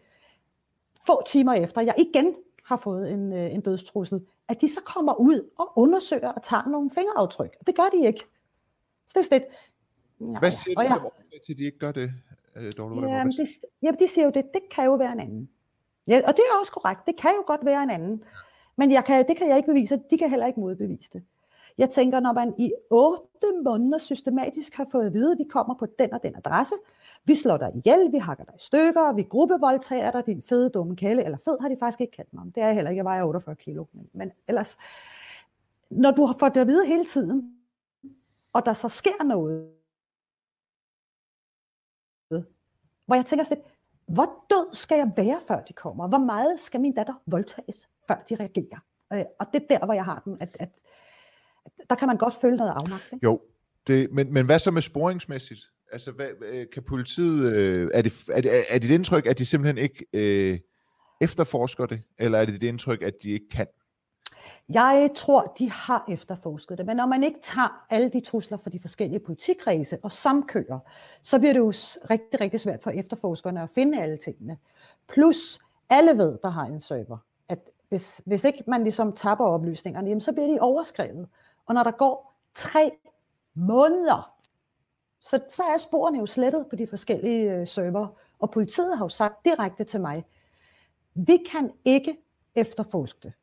[1.08, 2.36] få timer efter, jeg igen
[2.72, 6.70] har fået en, øh, en dødstrussel, at de så kommer ud og undersøger og tager
[6.70, 7.58] nogle fingeraftryk.
[7.68, 8.20] Det gør de ikke.
[9.08, 9.44] Så det er lidt...
[10.20, 11.00] Ja, Hvad siger du jeg,
[11.46, 12.12] til, de ikke gør det?
[12.56, 13.48] Øh, jamen, de,
[13.82, 15.50] jamen, de siger jo, det, det kan jo være en anden.
[16.08, 17.02] Ja, og det er også korrekt.
[17.08, 18.24] Det kan jo godt være en anden.
[18.76, 20.02] Men jeg kan, det kan jeg ikke bevise.
[20.12, 21.24] De kan heller ikke modbevise det.
[21.82, 25.76] Jeg tænker, når man i otte måneder systematisk har fået at vide, at vi kommer
[25.76, 26.76] på den og den adresse,
[27.26, 30.96] vi slår dig ihjel, vi hakker dig i stykker, vi gruppevoldtager dig, din fede dumme
[30.96, 32.52] kæle, eller fed har de faktisk ikke kaldt mig om.
[32.52, 33.86] Det er jeg heller ikke, jeg vejer 48 kilo.
[33.94, 34.78] Men, men ellers,
[35.90, 37.56] når du har fået det at vide hele tiden,
[38.54, 39.72] og der så sker noget,
[43.06, 43.64] hvor jeg tænker sådan
[44.06, 46.08] hvor død skal jeg være, før de kommer?
[46.08, 48.80] Hvor meget skal min datter voldtages, før de reagerer?
[49.14, 50.82] Øh, og det er der, hvor jeg har den, at, at
[51.90, 53.10] der kan man godt føle noget afmagt.
[53.14, 53.24] Ikke?
[53.24, 53.42] Jo,
[53.88, 55.62] det, men, men hvad så med sporingsmæssigt?
[55.92, 59.46] Altså, hvad, kan politiet, øh, er, det, er, det, er det et indtryk, at de
[59.46, 60.60] simpelthen ikke øh,
[61.22, 63.68] efterforsker det, eller er det det indtryk, at de ikke kan?
[64.70, 68.70] Jeg tror, de har efterforsket det, men når man ikke tager alle de trusler fra
[68.70, 70.80] de forskellige politikredse og samkører,
[71.24, 71.74] så bliver det jo
[72.10, 74.58] rigtig, rigtig svært for efterforskerne at finde alle tingene.
[75.10, 77.18] Plus, alle ved, der har en server,
[77.50, 81.28] at hvis, hvis ikke man ligesom tapper oplysningerne, jamen, så bliver de overskrevet.
[81.72, 82.92] Og når der går tre
[83.54, 84.36] måneder,
[85.20, 88.08] så, så er sporene jo slettet på de forskellige øh, server,
[88.40, 90.26] og politiet har jo sagt direkte til mig,
[91.14, 92.18] vi kan ikke
[92.56, 93.34] efterforske det,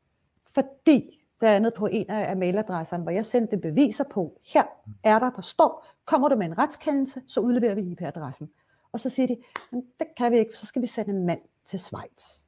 [0.43, 4.63] fordi blandt andet på en af mailadresserne, hvor jeg sendte beviser på, her
[5.03, 8.49] er der, der står, kommer du med en retskendelse, så udleverer vi IP-adressen.
[8.91, 9.37] Og så siger de,
[9.71, 12.39] det kan vi ikke, så skal vi sende en mand til Schweiz.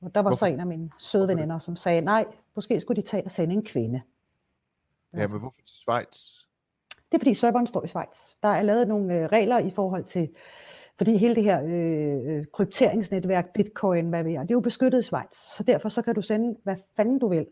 [0.00, 0.46] Og der var hvorfor?
[0.46, 3.54] så en af mine søde veninder, som sagde, nej, måske skulle de tage og sende
[3.54, 4.02] en kvinde.
[5.14, 6.42] Ja, men hvorfor til Schweiz?
[7.12, 8.34] Det er fordi serveren står i Schweiz.
[8.42, 10.28] Der er lavet nogle øh, regler i forhold til,
[10.96, 15.00] fordi hele det her øh, øh krypteringsnetværk, bitcoin, hvad vi er, det er jo beskyttet
[15.00, 15.34] i Schweiz.
[15.34, 17.46] Så derfor så kan du sende, hvad fanden du vil,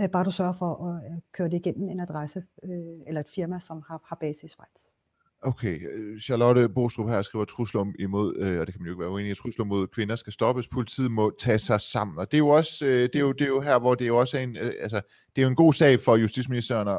[0.00, 2.70] øh, bare du sørger for at øh, køre det igennem en adresse øh,
[3.06, 4.99] eller et firma, som har, har base i Schweiz.
[5.42, 9.00] Okay, øh, Charlotte Bostrup her skriver trusler imod, øh, og det kan man jo ikke
[9.00, 12.18] være uenig i, trusler mod kvinder skal stoppes, politiet må tage sig sammen.
[12.18, 14.04] Og det er jo også, øh, det er jo, det er jo her, hvor det
[14.04, 15.00] er jo også en, øh, altså,
[15.36, 16.94] det er jo en god sag for justitsministeren at,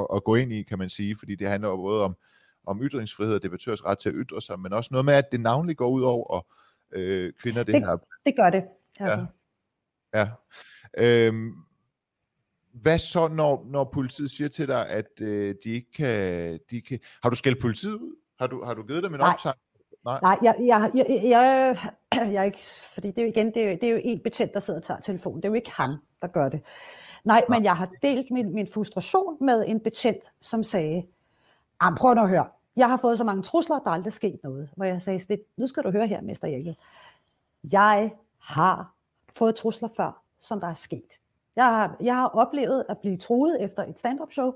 [0.00, 2.16] at, at, gå ind i, kan man sige, fordi det handler jo både om,
[2.66, 5.40] om ytringsfrihed og debattørs ret til at ytre sig, men også noget med, at det
[5.40, 6.46] navnlig går ud over
[6.92, 7.96] øh, kvinder, det, det her.
[8.26, 8.64] Det gør det.
[9.00, 9.26] Altså.
[10.14, 10.20] Ja.
[10.20, 10.28] ja.
[10.98, 11.52] Øhm,
[12.72, 16.98] hvad så, når, når politiet siger til dig, at øh, de ikke kan, de kan...
[17.22, 18.16] Har du skældt politiet ud?
[18.38, 19.58] Har du, har du givet dem en opsang?
[20.04, 21.76] Nej, Nej jeg, jeg, jeg, jeg,
[22.32, 22.62] jeg er ikke...
[22.94, 24.84] Fordi det er jo igen, det er, det er jo en betjent, der sidder og
[24.84, 25.36] tager telefonen.
[25.36, 26.62] Det er jo ikke ham, der gør det.
[27.24, 31.06] Nej, men jeg har delt min, min frustration med en betjent, som sagde,
[31.98, 34.70] prøv nu at høre, jeg har fået så mange trusler, der er aldrig sket noget.
[34.76, 36.76] Hvor jeg sagde, nu skal du høre her, Mester Jekke.
[37.72, 38.94] Jeg har
[39.36, 41.20] fået trusler før, som der er sket.
[41.56, 44.52] Jeg har, jeg har oplevet at blive truet efter et stand-up show,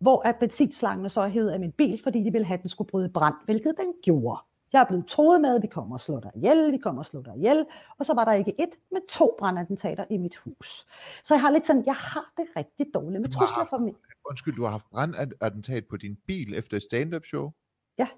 [0.00, 3.08] hvor appetitslangene så hævet af min bil, fordi de ville have, at den skulle bryde
[3.08, 4.40] brand, hvilket den gjorde.
[4.72, 7.06] Jeg er blevet troet med, at vi kommer og slår dig ihjel, vi kommer og
[7.06, 7.66] slår dig ihjel,
[7.98, 10.86] og så var der ikke et, men to brandattentater i mit hus.
[11.24, 13.94] Så jeg har lidt sådan, jeg har det rigtig dårligt med trusler for mig.
[14.30, 17.50] Undskyld, du har haft brandattentat på din bil efter et stand-up show?
[17.98, 18.08] Ja,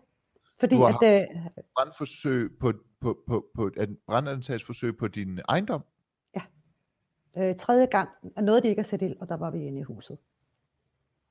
[0.60, 1.22] fordi du har at...
[1.22, 5.82] Øh, brandforsøg på, på, på, på, et brandattentatsforsøg på din ejendom?
[7.38, 8.08] Øh, tredje gang
[8.40, 10.18] nåede de ikke at sætte ild, og der var vi inde i huset.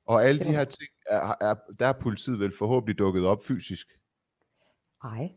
[0.06, 3.98] Og alle de her ting, er, er, der er politiet vel forhåbentlig dukket op fysisk?
[5.04, 5.32] Nej.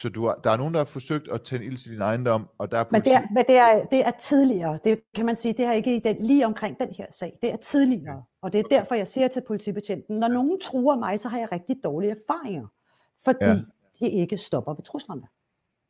[0.00, 2.48] Så du har, der er nogen, der har forsøgt at tænde ild til din ejendom,
[2.58, 3.04] og der er politiet...
[3.04, 4.78] Men det er, men det er, det er tidligere.
[4.84, 7.38] Det kan man sige, det er ikke den, lige omkring den her sag.
[7.42, 8.24] Det er tidligere.
[8.40, 11.52] Og det er derfor, jeg siger til politibetjenten, når nogen truer mig, så har jeg
[11.52, 12.66] rigtig dårlige erfaringer.
[13.24, 13.60] Fordi ja.
[14.00, 15.28] de ikke stopper ved truslerne.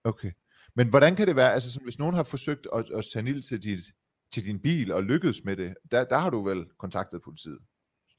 [0.05, 0.33] Okay.
[0.75, 3.43] Men hvordan kan det være, altså som hvis nogen har forsøgt at, at sende ild
[3.43, 3.85] til, dit,
[4.33, 7.59] til din bil og lykkedes med det, der, der har du vel kontaktet politiet,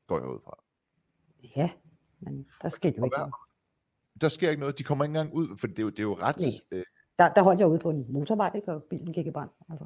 [0.07, 0.63] går jeg ud fra.
[1.55, 1.71] Ja,
[2.19, 3.33] men der sker jo ikke noget.
[4.21, 6.03] Der sker ikke noget, de kommer ikke engang ud, for det er jo, det er
[6.03, 6.37] jo ret...
[6.37, 6.79] Nej.
[6.79, 6.85] Øh...
[7.19, 9.49] Der, der holdt jeg ude på en motorvej, ikke, og bilen gik i brand.
[9.69, 9.85] Altså.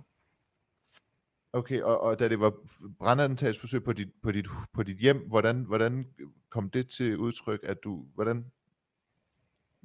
[1.53, 2.53] Okay, og, og da det var
[2.99, 6.07] brandattentatsforsøg på dit, på, dit, på dit hjem, hvordan, hvordan
[6.49, 8.51] kom det til udtryk, at du, hvordan...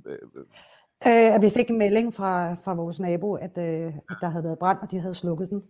[0.06, 0.18] Øh,
[1.06, 4.44] Øh, at vi fik en melding fra, fra vores nabo, at, øh, at der havde
[4.44, 5.62] været brand, og de havde slukket den,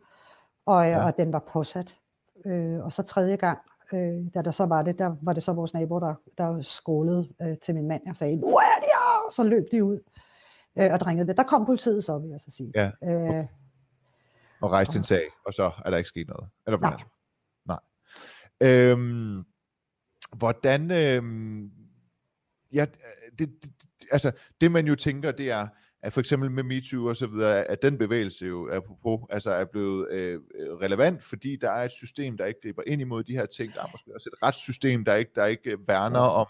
[0.66, 1.06] og, øh, ja.
[1.06, 1.98] og den var påsat.
[2.46, 3.58] Øh, og så tredje gang,
[3.92, 7.28] øh, da der så var det, der var det så vores nabo, der, der skålede
[7.42, 8.02] øh, til min mand.
[8.06, 9.26] Jeg sagde, nu er de her!
[9.26, 9.98] Og så løb de ud
[10.78, 11.36] øh, og drængede det.
[11.36, 12.72] Der kom politiet så, vil jeg så sige.
[12.74, 12.90] Ja.
[13.04, 13.46] Øh,
[14.60, 16.48] og rejste en sag, og så er der ikke sket noget.
[16.66, 16.78] Eller?
[16.78, 17.02] Nej.
[17.66, 17.80] Nej.
[18.60, 19.44] Øhm,
[20.36, 20.90] hvordan...
[20.90, 21.70] Øhm,
[22.72, 22.86] ja,
[23.38, 23.72] det, det,
[24.10, 25.66] altså, det man jo tænker, det er,
[26.02, 29.64] at for eksempel med MeToo og så videre, at den bevægelse jo apropos, altså er
[29.64, 33.46] blevet øh, relevant, fordi der er et system, der ikke griber ind imod de her
[33.46, 33.74] ting.
[33.74, 36.46] Der er måske også et retssystem, der ikke, der ikke værner om,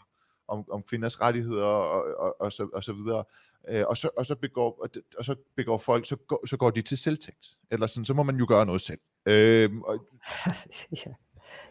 [0.48, 3.24] om, om kvinders rettigheder og, og, og, så, og så videre.
[3.68, 6.70] Øh, og, så, og, så begår, og, og så begår folk, så går, så går
[6.70, 7.56] de til selvtægt.
[7.70, 9.00] Eller sådan, så må man jo gøre noget selv.
[9.26, 10.04] Øh, og,
[11.06, 11.12] ja.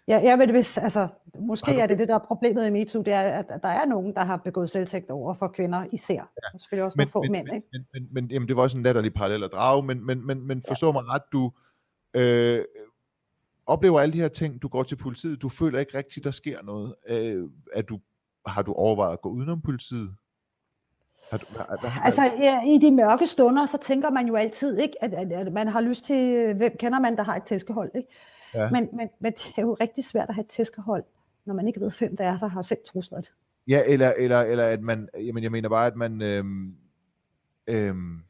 [0.07, 1.07] Ja, ja men hvis, altså,
[1.39, 4.15] måske er det det, der er problemet i MeToo, det er, at der er nogen,
[4.15, 6.15] der har begået selvtægt over for kvinder især.
[6.15, 6.59] Ja.
[6.59, 7.67] Selvfølgelig også men, få men, mænd, ikke?
[7.73, 10.47] Men, men, men jamen, det var også en latterlig parallel at drage, men, men, men,
[10.47, 10.91] men forstå ja.
[10.91, 11.51] mig ret, du
[12.13, 12.65] øh,
[13.65, 16.61] oplever alle de her ting, du går til politiet, du føler ikke rigtigt, der sker
[16.63, 16.95] noget.
[17.07, 17.99] Øh, er du,
[18.45, 20.15] har du overvejet at gå udenom politiet?
[21.31, 24.77] Har du, har, har, altså ja, i de mørke stunder, så tænker man jo altid,
[24.77, 27.91] ikke, at, at, at man har lyst til, hvem kender man, der har et tæskehold,
[27.95, 28.09] ikke?
[28.53, 28.69] Ja.
[28.69, 31.03] Men, men, men det er jo rigtig svært at have et tæskehold,
[31.45, 33.21] når man ikke ved, hvem der er, der har sendt trusler.
[33.67, 36.75] Ja, eller, eller, eller at man, jamen jeg mener bare, at man, øhm,
[37.67, 38.23] øhm,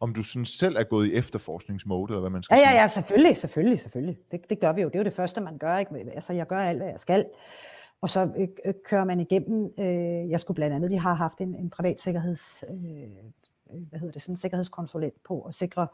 [0.00, 2.88] om du sådan selv er gået i efterforskningsmode, eller hvad man skal ja, ja, ja,
[2.88, 4.18] selvfølgelig, selvfølgelig, selvfølgelig.
[4.30, 4.88] Det, det gør vi jo.
[4.88, 5.76] Det er jo det første, man gør.
[5.76, 6.10] Ikke?
[6.14, 7.26] Altså, jeg gør alt, hvad jeg skal.
[8.00, 11.38] Og så øh, øh, kører man igennem, øh, jeg skulle blandt andet, vi har haft
[11.38, 13.08] en, en privat sikkerheds, øh, øh
[13.90, 15.88] hvad hedder det, sådan en sikkerhedskonsulent på at sikre øh,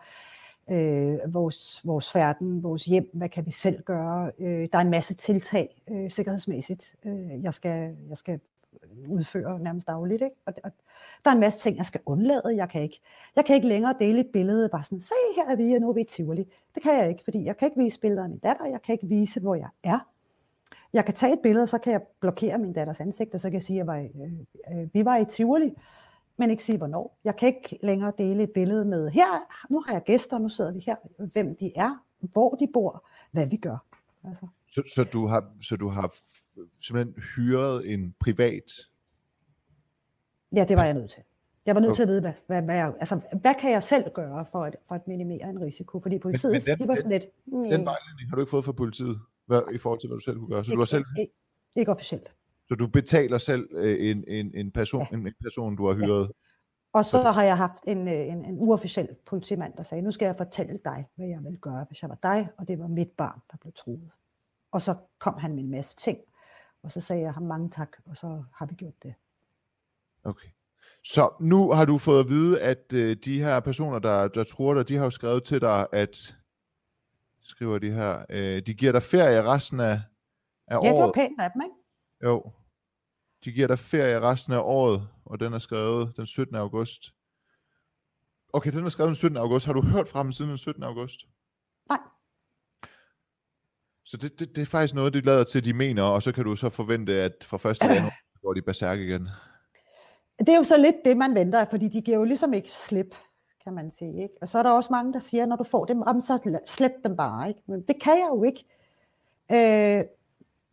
[0.70, 4.32] øh, vores, vores færden, vores hjem, hvad kan vi selv gøre.
[4.38, 8.40] Øh, der er en masse tiltag øh, sikkerhedsmæssigt, øh, jeg, skal, jeg skal
[9.08, 10.22] udføre nærmest dagligt.
[10.22, 10.36] Ikke?
[10.46, 10.70] Og, og
[11.24, 12.56] der er en masse ting, jeg skal undlade.
[12.56, 13.00] Jeg kan ikke,
[13.36, 15.88] jeg kan ikke længere dele et billede, bare sådan, se her er vi, og nu
[15.88, 16.44] er vi i Tivoli.
[16.74, 18.92] Det kan jeg ikke, fordi jeg kan ikke vise billeder af min datter, jeg kan
[18.92, 20.08] ikke vise, hvor jeg er.
[20.92, 23.54] Jeg kan tage et billede, så kan jeg blokere min datters ansigt, og så kan
[23.54, 25.74] jeg sige, at jeg var, øh, øh, vi var i Tivoli,
[26.36, 27.18] men ikke sige hvornår.
[27.24, 30.72] Jeg kan ikke længere dele et billede med, her, nu har jeg gæster, nu sidder
[30.72, 30.96] vi her,
[31.32, 33.76] hvem de er, hvor de bor, hvad vi gør.
[34.24, 34.46] Altså.
[34.72, 36.14] Så, så, du har, så du har
[36.80, 38.72] simpelthen hyret en privat?
[40.56, 41.22] Ja, det var jeg nødt til.
[41.66, 41.96] Jeg var nødt okay.
[41.96, 44.76] til at vide, hvad, hvad, hvad, jeg, altså, hvad kan jeg selv gøre for at,
[44.88, 46.00] for at minimere en risiko?
[46.00, 47.26] Fordi politiet, men, men den, de var sådan lidt...
[47.44, 50.24] Den, den vejledning har du ikke fået fra politiet, hvad, i forhold til, hvad du
[50.24, 50.64] selv kunne gøre?
[50.64, 51.04] Så ikke, du har selv...
[51.18, 51.32] Ikke,
[51.76, 52.34] ikke officielt.
[52.72, 55.16] Så du betaler selv øh, en, en, en, person, ja.
[55.16, 56.22] en, en person, du har hyret?
[56.22, 56.32] Ja.
[56.92, 60.26] Og så har jeg haft en, øh, en, en uofficiel politimand, der sagde, nu skal
[60.26, 63.10] jeg fortælle dig, hvad jeg vil gøre, hvis jeg var dig, og det var mit
[63.10, 64.10] barn, der blev truet.
[64.70, 66.18] Og så kom han med en masse ting,
[66.82, 69.14] og så sagde jeg ham mange tak, og så har vi gjort det.
[70.24, 70.48] Okay.
[71.04, 74.74] Så nu har du fået at vide, at øh, de her personer, der, der tror
[74.74, 76.36] dig, de har jo skrevet til dig, at,
[77.42, 80.00] skriver de her, øh, de giver dig ferie resten af,
[80.66, 80.86] af året.
[80.86, 81.74] Ja, det var pænt af dem, ikke?
[82.24, 82.52] Jo.
[83.44, 86.56] De giver dig ferie resten af året, og den er skrevet den 17.
[86.56, 87.14] august.
[88.52, 89.36] Okay, den er skrevet den 17.
[89.36, 89.66] august.
[89.66, 90.82] Har du hørt fra dem siden den 17.
[90.82, 91.20] august?
[91.88, 91.98] Nej.
[94.04, 96.44] Så det, det, det er faktisk noget, de lader til, de mener, og så kan
[96.44, 97.78] du så forvente, at fra 1.
[97.82, 99.28] januar går de berserk igen.
[100.38, 103.14] Det er jo så lidt det, man venter, fordi de giver jo ligesom ikke slip,
[103.64, 104.22] kan man sige.
[104.22, 104.34] Ikke?
[104.40, 107.16] Og så er der også mange, der siger, når du får dem, så slet dem
[107.16, 107.48] bare.
[107.48, 107.60] Ikke?
[107.66, 108.64] Men det kan jeg jo ikke.
[109.52, 110.04] Øh,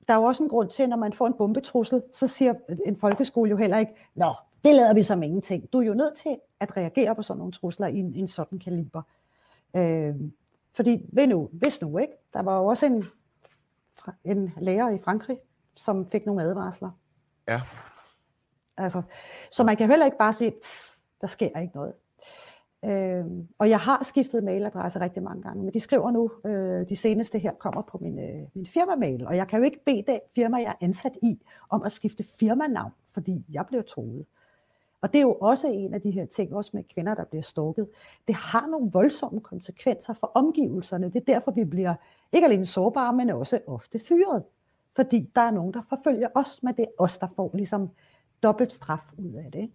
[0.09, 2.53] der er jo også en grund til, når man får en bombetrussel, så siger
[2.85, 4.33] en folkeskole jo heller ikke, nå,
[4.65, 5.73] det lader vi som ingenting.
[5.73, 8.59] Du er jo nødt til at reagere på sådan nogle trusler i en, en sådan
[8.59, 9.01] kaliber.
[9.75, 10.15] Øh,
[10.73, 12.13] fordi, ved nu, hvis nu, ikke?
[12.33, 13.03] Der var jo også en,
[14.23, 15.39] en lærer i Frankrig,
[15.75, 16.91] som fik nogle advarsler.
[17.47, 17.61] Ja.
[18.77, 19.01] Altså,
[19.51, 20.53] så man kan heller ikke bare sige,
[21.21, 21.93] der sker ikke noget.
[22.85, 23.25] Øh,
[23.57, 27.39] og jeg har skiftet mailadresse rigtig mange gange, men de skriver nu, øh, de seneste
[27.39, 30.57] her kommer på min, øh, min firma-mail, og jeg kan jo ikke bede det firma,
[30.57, 31.39] jeg er ansat i,
[31.69, 34.25] om at skifte firmanavn, fordi jeg bliver troet.
[35.01, 37.41] Og det er jo også en af de her ting, også med kvinder, der bliver
[37.41, 37.87] stalket.
[38.27, 41.05] Det har nogle voldsomme konsekvenser for omgivelserne.
[41.05, 41.93] Det er derfor, vi bliver
[42.31, 44.43] ikke alene sårbare, men også ofte fyret.
[44.95, 47.89] Fordi der er nogen, der forfølger os, men det er os, der får ligesom
[48.43, 49.71] dobbelt straf ud af det.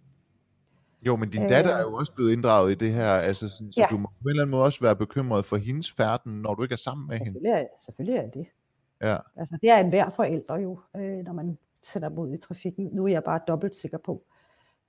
[1.06, 1.92] Jo, men din datter er øh.
[1.92, 3.86] jo også blevet inddraget i det her, altså sådan, så ja.
[3.90, 6.62] du må på en eller anden måde også være bekymret for hendes færden, når du
[6.62, 7.48] ikke er sammen med hende.
[7.48, 8.46] Er, selvfølgelig er det.
[9.02, 9.16] Ja.
[9.36, 12.88] Altså, det er en hver forælder jo, øh, når man sætter ud i trafikken.
[12.92, 14.24] Nu er jeg bare dobbelt sikker på,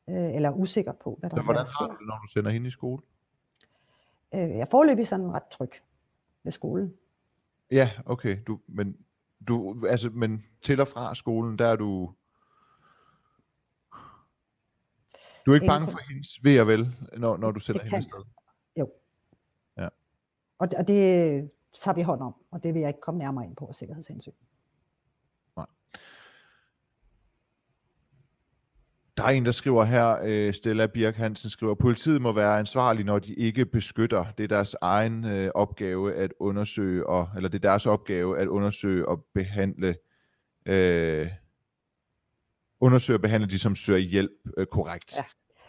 [0.09, 2.67] øh, eller usikker på, hvad der så, hvordan har du det, når du sender hende
[2.67, 3.01] i skole?
[4.35, 5.71] Øh, jeg forløber sådan ret tryg
[6.43, 6.93] ved skolen.
[7.71, 8.37] Ja, okay.
[8.47, 8.97] Du, men,
[9.47, 12.11] du, altså, men til og fra skolen, der er du
[15.45, 18.23] Du er ikke bange for hendes ved og vel, når, når du sætter hende sted?
[18.79, 18.91] Jo.
[19.77, 19.87] Ja.
[20.59, 21.51] Og, og det
[21.83, 24.31] tager vi hånd om, og det vil jeg ikke komme nærmere ind på af sikkerhedshensyn.
[25.57, 25.65] Nej.
[29.17, 33.05] Der er en, der skriver her, øh, Stella Birk Hansen skriver, politiet må være ansvarlig,
[33.05, 34.25] når de ikke beskytter.
[34.37, 38.47] Det er deres egen øh, opgave at undersøge, og, eller det er deres opgave at
[38.47, 39.95] undersøge og behandle
[40.65, 41.31] øh,
[42.81, 45.17] undersøge og behandle de, som søger hjælp øh, korrekt.
[45.17, 45.23] Ja.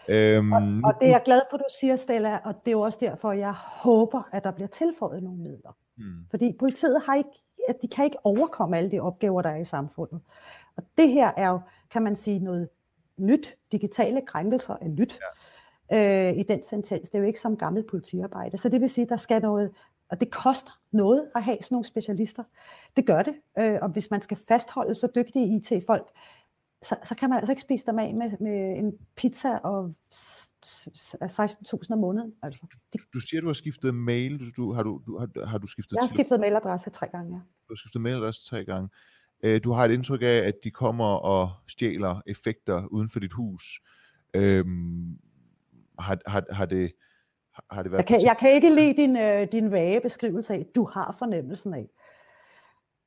[0.09, 2.81] Øhm, og, og det er jeg glad for, du siger, Stella, og det er jo
[2.81, 5.77] også derfor, jeg håber, at der bliver tilføjet nogle midler.
[5.97, 6.27] Hmm.
[6.31, 7.31] Fordi politiet har ikke,
[7.83, 10.21] de kan ikke overkomme alle de opgaver, der er i samfundet.
[10.77, 12.69] Og det her er jo, kan man sige, noget
[13.17, 13.57] nyt.
[13.73, 15.19] Digitale krænkelser er nyt
[15.91, 16.31] ja.
[16.31, 17.11] øh, i den sentens.
[17.11, 18.59] Det er jo ikke som gammelt politiarbejde.
[18.59, 19.71] Så det vil sige, at der skal noget,
[20.09, 22.45] og det koster noget at have sådan nogle specialister.
[22.97, 23.35] Det gør det.
[23.59, 26.07] Øh, og hvis man skal fastholde så dygtige IT-folk,
[26.83, 31.93] så, så kan man altså ikke spise dem af med, med en pizza og 16.000
[31.93, 32.35] om måneden.
[32.43, 32.67] Altså.
[32.93, 33.01] Det...
[33.01, 34.51] Du, du siger, du har skiftet mail.
[34.57, 37.41] Du, har, du, du, har, har du skiftet Jeg har skiftet mailadresse tre gange, ja.
[37.69, 38.89] Du har skiftet mailadresse tre gange.
[39.43, 43.33] Øh, du har et indtryk af, at de kommer og stjæler effekter uden for dit
[43.33, 43.81] hus.
[44.35, 45.19] Øhm,
[45.99, 46.93] har, har, har det...
[47.71, 50.67] Har det været jeg, kan, jeg kan ikke lide din, øh, din vage beskrivelse af,
[50.75, 51.89] du har fornemmelsen af.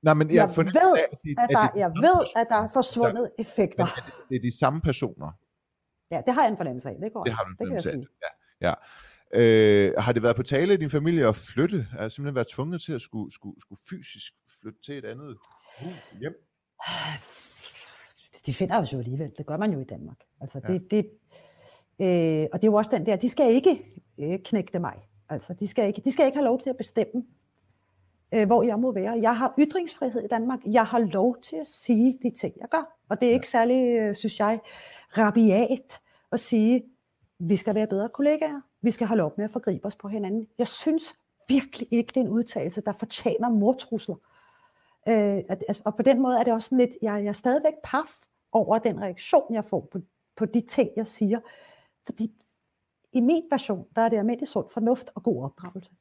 [0.02, 3.32] Nej, men jeg, jeg ved, at, de, at, der, jeg ved, at der er forsvundet
[3.38, 3.86] ja, effekter.
[3.86, 5.32] Men det, det er de samme personer.
[6.12, 6.96] Ja, det har jeg en fornemmelse af.
[7.02, 7.98] Det, går det har du en fornemmelse af.
[8.62, 8.68] Ja.
[8.68, 8.74] ja.
[9.34, 11.88] Øh, har det været på tale i din familie at flytte?
[11.98, 15.38] Er simpelthen været tvunget til at skulle, skulle, skulle fysisk flytte til et andet
[15.80, 16.34] hus hjem?
[18.46, 19.32] De finder os jo alligevel.
[19.38, 20.18] Det gør man jo i Danmark.
[20.42, 20.74] Altså, ja.
[20.74, 21.06] det, det,
[22.02, 23.86] øh, og det er jo også den der, de skal ikke
[24.20, 24.96] øh, knægte mig.
[25.30, 27.24] Altså, de skal, ikke, de skal ikke have lov til at bestemme,
[28.34, 29.20] øh, hvor jeg må være.
[29.22, 30.60] Jeg har ytringsfrihed i Danmark.
[30.66, 32.98] Jeg har lov til at sige de ting, jeg gør.
[33.10, 34.60] Og det er ikke særlig, øh, synes jeg,
[35.18, 36.00] rabiat
[36.32, 36.84] at sige,
[37.40, 38.62] vi skal være bedre kollegaer.
[38.82, 40.48] Vi skal holde op med at forgribe os på hinanden.
[40.58, 41.04] Jeg synes
[41.48, 44.16] virkelig ikke, det er en udtalelse, der fortjener mortrusler.
[45.08, 48.10] Øh, altså, og på den måde er det også lidt, jeg, jeg er stadigvæk paf
[48.52, 50.00] over den reaktion, jeg får på,
[50.36, 51.40] på de ting, jeg siger.
[52.06, 52.32] Fordi
[53.14, 55.94] i min version, der er det almindelig sund fornuft og god opdragelse.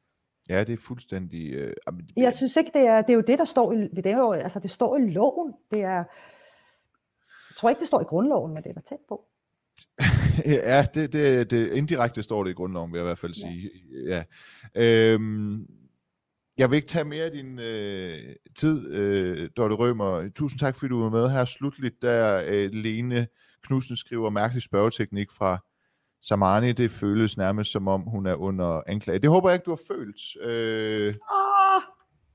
[0.49, 1.53] Ja, det er fuldstændig...
[1.53, 2.13] Øh, det...
[2.17, 4.33] Jeg synes ikke, det er, det er jo det, der står i, det er jo,
[4.33, 5.55] altså det står i loven.
[5.71, 9.25] Det er, jeg tror ikke, det står i grundloven, men det er der tæt på.
[10.47, 13.71] ja, det, det, det, indirekte står det i grundloven, vil jeg i hvert fald sige.
[14.07, 14.25] Ja.
[14.75, 15.13] ja.
[15.15, 15.67] Øhm,
[16.59, 20.31] jeg vil ikke tage mere af din øh, tid, øh, Dorte Rømer.
[20.35, 21.45] Tusind tak, fordi du var med her.
[21.45, 23.27] Slutligt, der øh, Lene
[23.63, 25.59] Knudsen skriver mærkelig spørgeteknik fra
[26.23, 29.19] Samani, det føles nærmest som om, hun er under anklage.
[29.19, 30.37] Det håber jeg ikke, du har følt.
[30.41, 31.15] Øh...
[31.31, 31.83] Oh,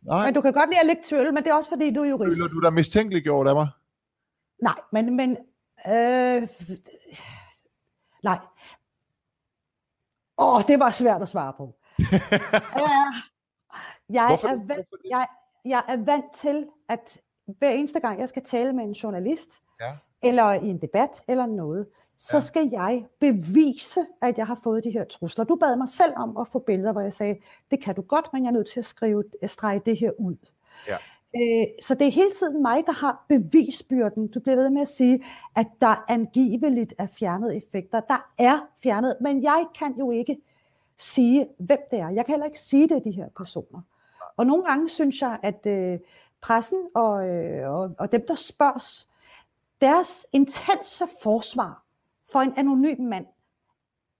[0.02, 0.26] nej.
[0.26, 2.10] Men du kan godt lide at lægge tvivl, men det er også fordi, du er
[2.10, 2.38] jurist.
[2.38, 3.68] Føler du dig mistænkeliggjort af mig?
[4.62, 5.38] Nej, men, men
[5.88, 6.48] øh,
[8.24, 8.40] nej.
[10.38, 11.76] Åh, oh, det var svært at svare på.
[12.86, 13.04] ja,
[14.10, 14.48] jeg, Hvorfor?
[14.48, 15.28] er vant, jeg,
[15.66, 17.18] jeg er vant til, at
[17.58, 19.96] hver eneste gang, jeg skal tale med en journalist, ja.
[20.24, 22.42] eller i en debat, eller noget, så ja.
[22.42, 25.46] skal jeg bevise, at jeg har fået de her trusler.
[25.46, 27.36] Du bad mig selv om at få billeder, hvor jeg sagde,
[27.72, 30.12] det kan du godt, men jeg er nødt til at skrive, at strege det her
[30.20, 30.36] ud.
[30.88, 30.98] Ja.
[31.36, 34.28] Øh, så det er hele tiden mig, der har bevisbyrden.
[34.28, 35.24] Du bliver ved med at sige,
[35.56, 38.00] at der angiveligt er fjernet effekter.
[38.00, 40.38] Der er fjernet, men jeg kan jo ikke
[40.98, 42.10] sige, hvem det er.
[42.10, 43.82] Jeg kan heller ikke sige det, de her personer.
[44.38, 46.00] Og nogle gange synes jeg, at øh,
[46.42, 49.10] pressen og, øh, og, og dem, der spørges,
[49.82, 51.83] deres intense forsvar
[52.34, 53.26] for en anonym mand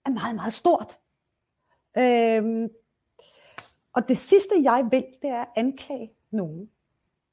[0.06, 0.98] er meget, meget stort.
[1.98, 2.68] Øhm,
[3.92, 6.70] og det sidste, jeg vil, det er at anklage nogen.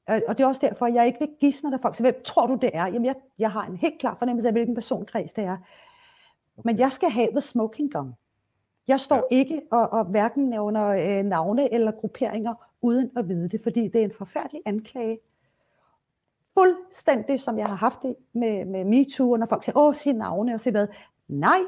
[0.06, 2.58] Og det er også derfor, jeg ikke vil gisne, når folk siger, hvem tror du
[2.62, 2.86] det er?
[2.86, 5.56] Jamen, jeg, jeg har en helt klar fornemmelse af, hvilken personkreds det er.
[6.64, 8.14] Men jeg skal have the smoking gun.
[8.88, 9.36] Jeg står ja.
[9.36, 14.00] ikke og, og hverken nævner øh, navne eller grupperinger uden at vide det, fordi det
[14.00, 15.18] er en forfærdelig anklage.
[16.54, 20.54] Fuldstændig som jeg har haft det med, med MeToo, når folk siger, åh, sig navne
[20.54, 20.88] og sig hvad.
[21.28, 21.60] Nej,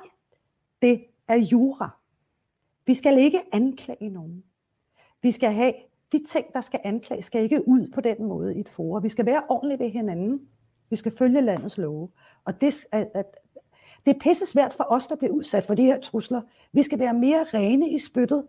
[0.82, 1.90] det er jura.
[2.86, 4.44] Vi skal ikke anklage nogen.
[5.22, 5.72] Vi skal have
[6.12, 9.02] de ting, der skal anklages, skal ikke ud på den måde i et forum.
[9.02, 10.48] Vi skal være ordentlige ved hinanden.
[10.90, 12.08] Vi skal følge landets love.
[12.44, 13.26] Og det, at, at,
[14.06, 16.42] det er pisse svært for os, der bliver udsat for de her trusler.
[16.72, 18.46] Vi skal være mere rene i spyttet.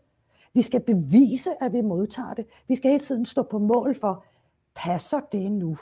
[0.54, 2.46] Vi skal bevise, at vi modtager det.
[2.68, 4.26] Vi skal hele tiden stå på mål for,
[4.76, 5.78] passer det nu?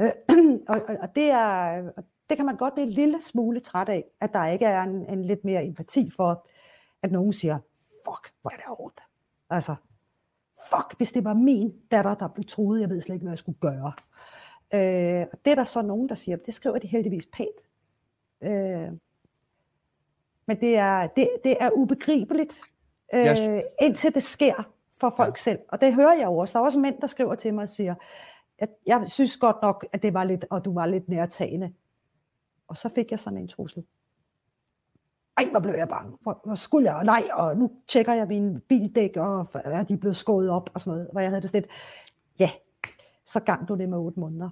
[0.00, 0.10] Øh,
[0.68, 1.82] og, og, det, er,
[2.28, 5.12] det kan man godt blive en lille smule træt af, at der ikke er en,
[5.12, 6.48] en lidt mere empati for,
[7.02, 7.58] at nogen siger,
[8.04, 9.00] fuck, hvor er det hårdt.
[9.50, 9.74] Altså,
[10.70, 13.38] fuck, hvis det var min datter, der blev truet, jeg ved slet ikke, hvad jeg
[13.38, 13.92] skulle gøre.
[14.74, 17.60] Øh, det er der så nogen, der siger, det skriver de heldigvis pænt.
[18.42, 18.92] Øh,
[20.46, 22.62] Men det er, det, det er ubegribeligt,
[23.14, 23.62] øh, yes.
[23.82, 25.42] indtil det sker for folk ja.
[25.42, 25.58] selv.
[25.68, 26.52] Og det hører jeg også.
[26.52, 27.94] Der er også mænd, der skriver til mig og siger,
[28.58, 31.72] at jeg synes godt nok, at det var lidt, og du var lidt nærtagende.
[32.68, 33.84] Og så fik jeg sådan en trussel.
[35.36, 36.18] Ej, hvor blev jeg bange.
[36.20, 37.04] Hvor, hvor skulle jeg?
[37.04, 40.98] Nej, og nu tjekker jeg min bildæk, og er de blevet skåret op og sådan
[40.98, 41.08] noget.
[41.12, 41.72] Hvor jeg havde det sådan lidt,
[42.40, 42.50] ja,
[43.26, 44.50] så gang du det med otte måneder.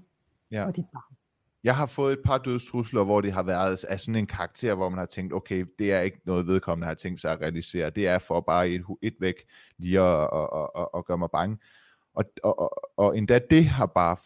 [0.50, 0.66] Ja.
[0.66, 1.16] Og dit barn.
[1.64, 4.88] Jeg har fået et par dødstrusler, hvor det har været af sådan en karakter, hvor
[4.88, 7.90] man har tænkt, okay, det er ikke noget vedkommende har tænkt sig at realisere.
[7.90, 9.34] Det er for bare et, et væk
[9.78, 11.58] lige at, at, at, at, at gøre mig bange.
[12.16, 14.16] Og, og, og, og endda det har bare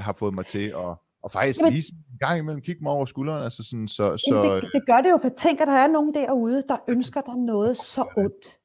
[0.00, 3.04] har fået mig til at, og faktisk Jamen, lige en gang imellem kigge mig over
[3.04, 3.42] skulderen.
[3.42, 6.14] Altså sådan, så, så, det, det gør det jo, for tænk, at der er nogen
[6.14, 8.58] derude, der ønsker dig noget så ondt.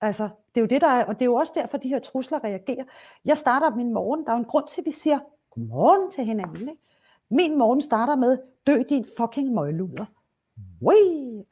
[0.00, 1.98] Altså, det er jo det, der er, og det er jo også derfor, de her
[1.98, 2.84] trusler reagerer.
[3.24, 5.18] Jeg starter min morgen, der er jo en grund til, at vi siger
[5.50, 6.68] godmorgen til hinanden.
[6.68, 6.82] Ikke?
[7.30, 10.04] Min morgen starter med, dø din fucking møgluder.
[10.80, 10.94] Ui,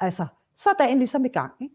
[0.01, 0.27] altså,
[0.57, 1.53] så er dagen ligesom i gang.
[1.61, 1.75] Ikke?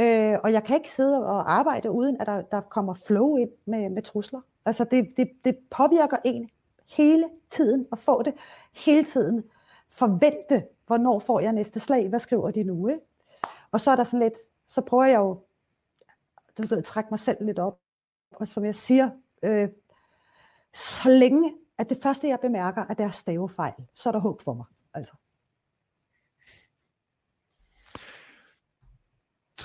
[0.00, 3.50] Øh, og jeg kan ikke sidde og arbejde, uden at der, der kommer flow ind
[3.64, 4.40] med, med trusler.
[4.64, 6.50] Altså, det, det, det påvirker en
[6.86, 8.34] hele tiden at få det
[8.72, 9.44] hele tiden.
[9.88, 12.88] Forvente, hvornår får jeg næste slag, hvad skriver de nu?
[12.88, 13.00] Ikke?
[13.70, 14.38] Og så er der sådan lidt,
[14.68, 15.40] så prøver jeg jo
[16.72, 17.78] at trække mig selv lidt op.
[18.30, 19.10] Og som jeg siger,
[19.42, 19.68] øh,
[20.74, 24.42] så længe at det første, jeg bemærker, at der er stavefejl, så er der håb
[24.42, 24.66] for mig.
[24.94, 25.12] Altså.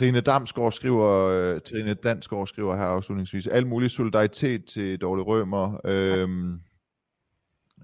[0.02, 5.82] Trine Damsgaard skriver, uh, Trine Dansgaard skriver her afslutningsvis, al mulig solidaritet til Dorte Rømer.
[5.86, 6.60] Øhm,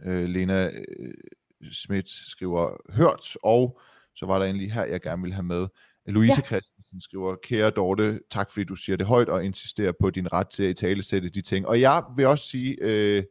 [0.06, 1.14] øh, Lena øh,
[1.72, 3.80] Schmidt skriver, hørt, og
[4.16, 5.68] så var der endelig her, jeg gerne vil have med.
[6.06, 6.48] Louise ja.
[6.48, 10.50] Christensen skriver, kære Dorte, tak fordi du siger det højt og insisterer på din ret
[10.50, 11.68] til at i tale sætte de ting.
[11.68, 13.24] Og jeg vil også sige, øh,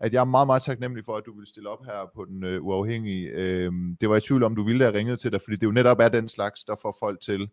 [0.00, 2.44] at jeg er meget, meget taknemmelig for, at du vil stille op her på den
[2.44, 3.28] øh, uafhængige.
[3.28, 5.72] Øh, det var i tvivl om, du ville have ringet til dig, fordi det jo
[5.72, 7.48] netop er den slags, der får folk til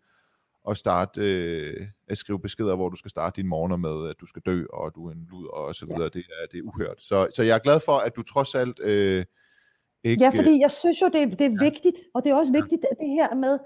[0.70, 4.26] at starte øh, at skrive beskeder, hvor du skal starte din morgener med, at du
[4.26, 6.02] skal dø, og du er en lud, og så videre.
[6.02, 6.10] Ja.
[6.10, 6.98] Det, er, det er uhørt.
[7.00, 9.26] Så, så jeg er glad for, at du trods alt øh,
[10.04, 10.24] ikke...
[10.24, 11.64] Ja, fordi jeg synes jo, det, det er ja.
[11.64, 13.60] vigtigt, og det er også vigtigt, at det her med,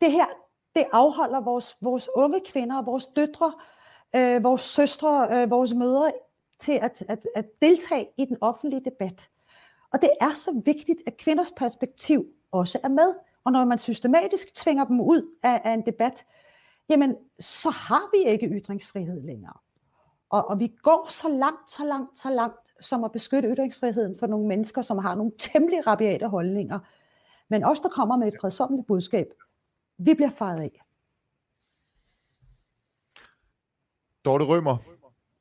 [0.00, 0.26] det her,
[0.74, 3.52] det afholder vores, vores unge kvinder vores døtre,
[4.16, 6.12] øh, vores søstre, øh, vores mødre
[6.60, 9.28] til at, at, at deltage i den offentlige debat.
[9.92, 13.14] Og det er så vigtigt, at kvinders perspektiv også er med.
[13.44, 16.24] Og når man systematisk tvinger dem ud af, af en debat,
[16.88, 19.56] jamen så har vi ikke ytringsfrihed længere.
[20.30, 24.26] Og, og vi går så langt, så langt, så langt, som at beskytte ytringsfriheden for
[24.26, 26.78] nogle mennesker, som har nogle temmelig rabiate holdninger.
[27.48, 29.26] Men også der kommer med et fredsommeligt budskab,
[29.98, 30.80] vi bliver faret af.
[34.24, 34.76] Dorte Rømer.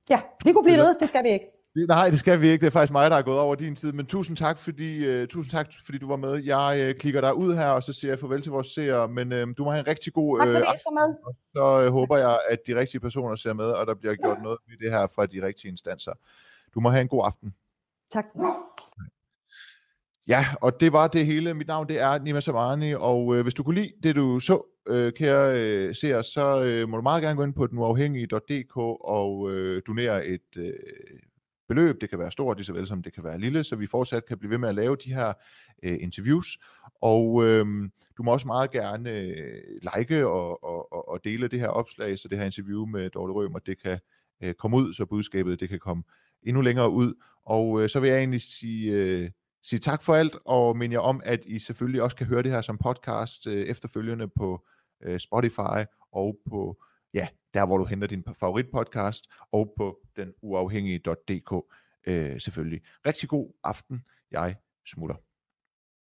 [0.10, 1.59] Ja, vi kunne blive ved, det skal vi ikke.
[1.76, 2.62] Nej, det skal vi ikke.
[2.62, 3.92] Det er faktisk mig, der er gået over din tid.
[3.92, 6.44] Men tusind tak, fordi, uh, tusind tak, fordi du var med.
[6.44, 9.08] Jeg uh, klikker dig ud her, og så siger jeg farvel til vores seere.
[9.08, 10.38] Men uh, du må have en rigtig god...
[10.38, 11.16] Tak for det, så med.
[11.26, 14.42] Og så uh, håber jeg, at de rigtige personer ser med, og der bliver gjort
[14.42, 16.14] noget ved det her fra de rigtige instanser.
[16.74, 17.54] Du må have en god aften.
[18.12, 18.26] Tak.
[20.28, 21.54] Ja, og det var det hele.
[21.54, 24.62] Mit navn det er Nima Samani, og øh, hvis du kunne lide det, du så,
[24.88, 29.52] øh, kære øh, seere, så øh, må du meget gerne gå ind på denuafhængige.dk og
[29.52, 30.74] øh, donere et øh,
[31.70, 32.02] beløb.
[32.02, 34.26] Det kan være stort, lige så vel som det kan være lille, så vi fortsat
[34.26, 35.34] kan blive ved med at lave de her
[35.84, 36.60] øh, interviews.
[37.02, 37.66] Og øh,
[38.18, 39.62] du må også meget gerne øh,
[39.96, 43.60] like og, og, og dele det her opslag, så det her interview med Dorte Rømer,
[43.60, 44.00] det kan
[44.44, 46.04] øh, komme ud, så budskabet det kan komme
[46.44, 47.14] endnu længere ud.
[47.46, 48.94] Og øh, så vil jeg egentlig sige...
[48.94, 49.30] Øh,
[49.64, 52.52] sige tak for alt, og minde jer om, at I selvfølgelig også kan høre det
[52.52, 54.68] her som podcast øh, efterfølgende på
[55.04, 56.84] øh, Spotify og på,
[57.14, 61.54] ja, der hvor du henter din favoritpodcast, og på den uafhængige.dk
[62.08, 62.82] øh, selvfølgelig.
[63.06, 64.02] Rigtig god aften.
[64.32, 64.56] Jeg
[64.88, 65.16] smutter.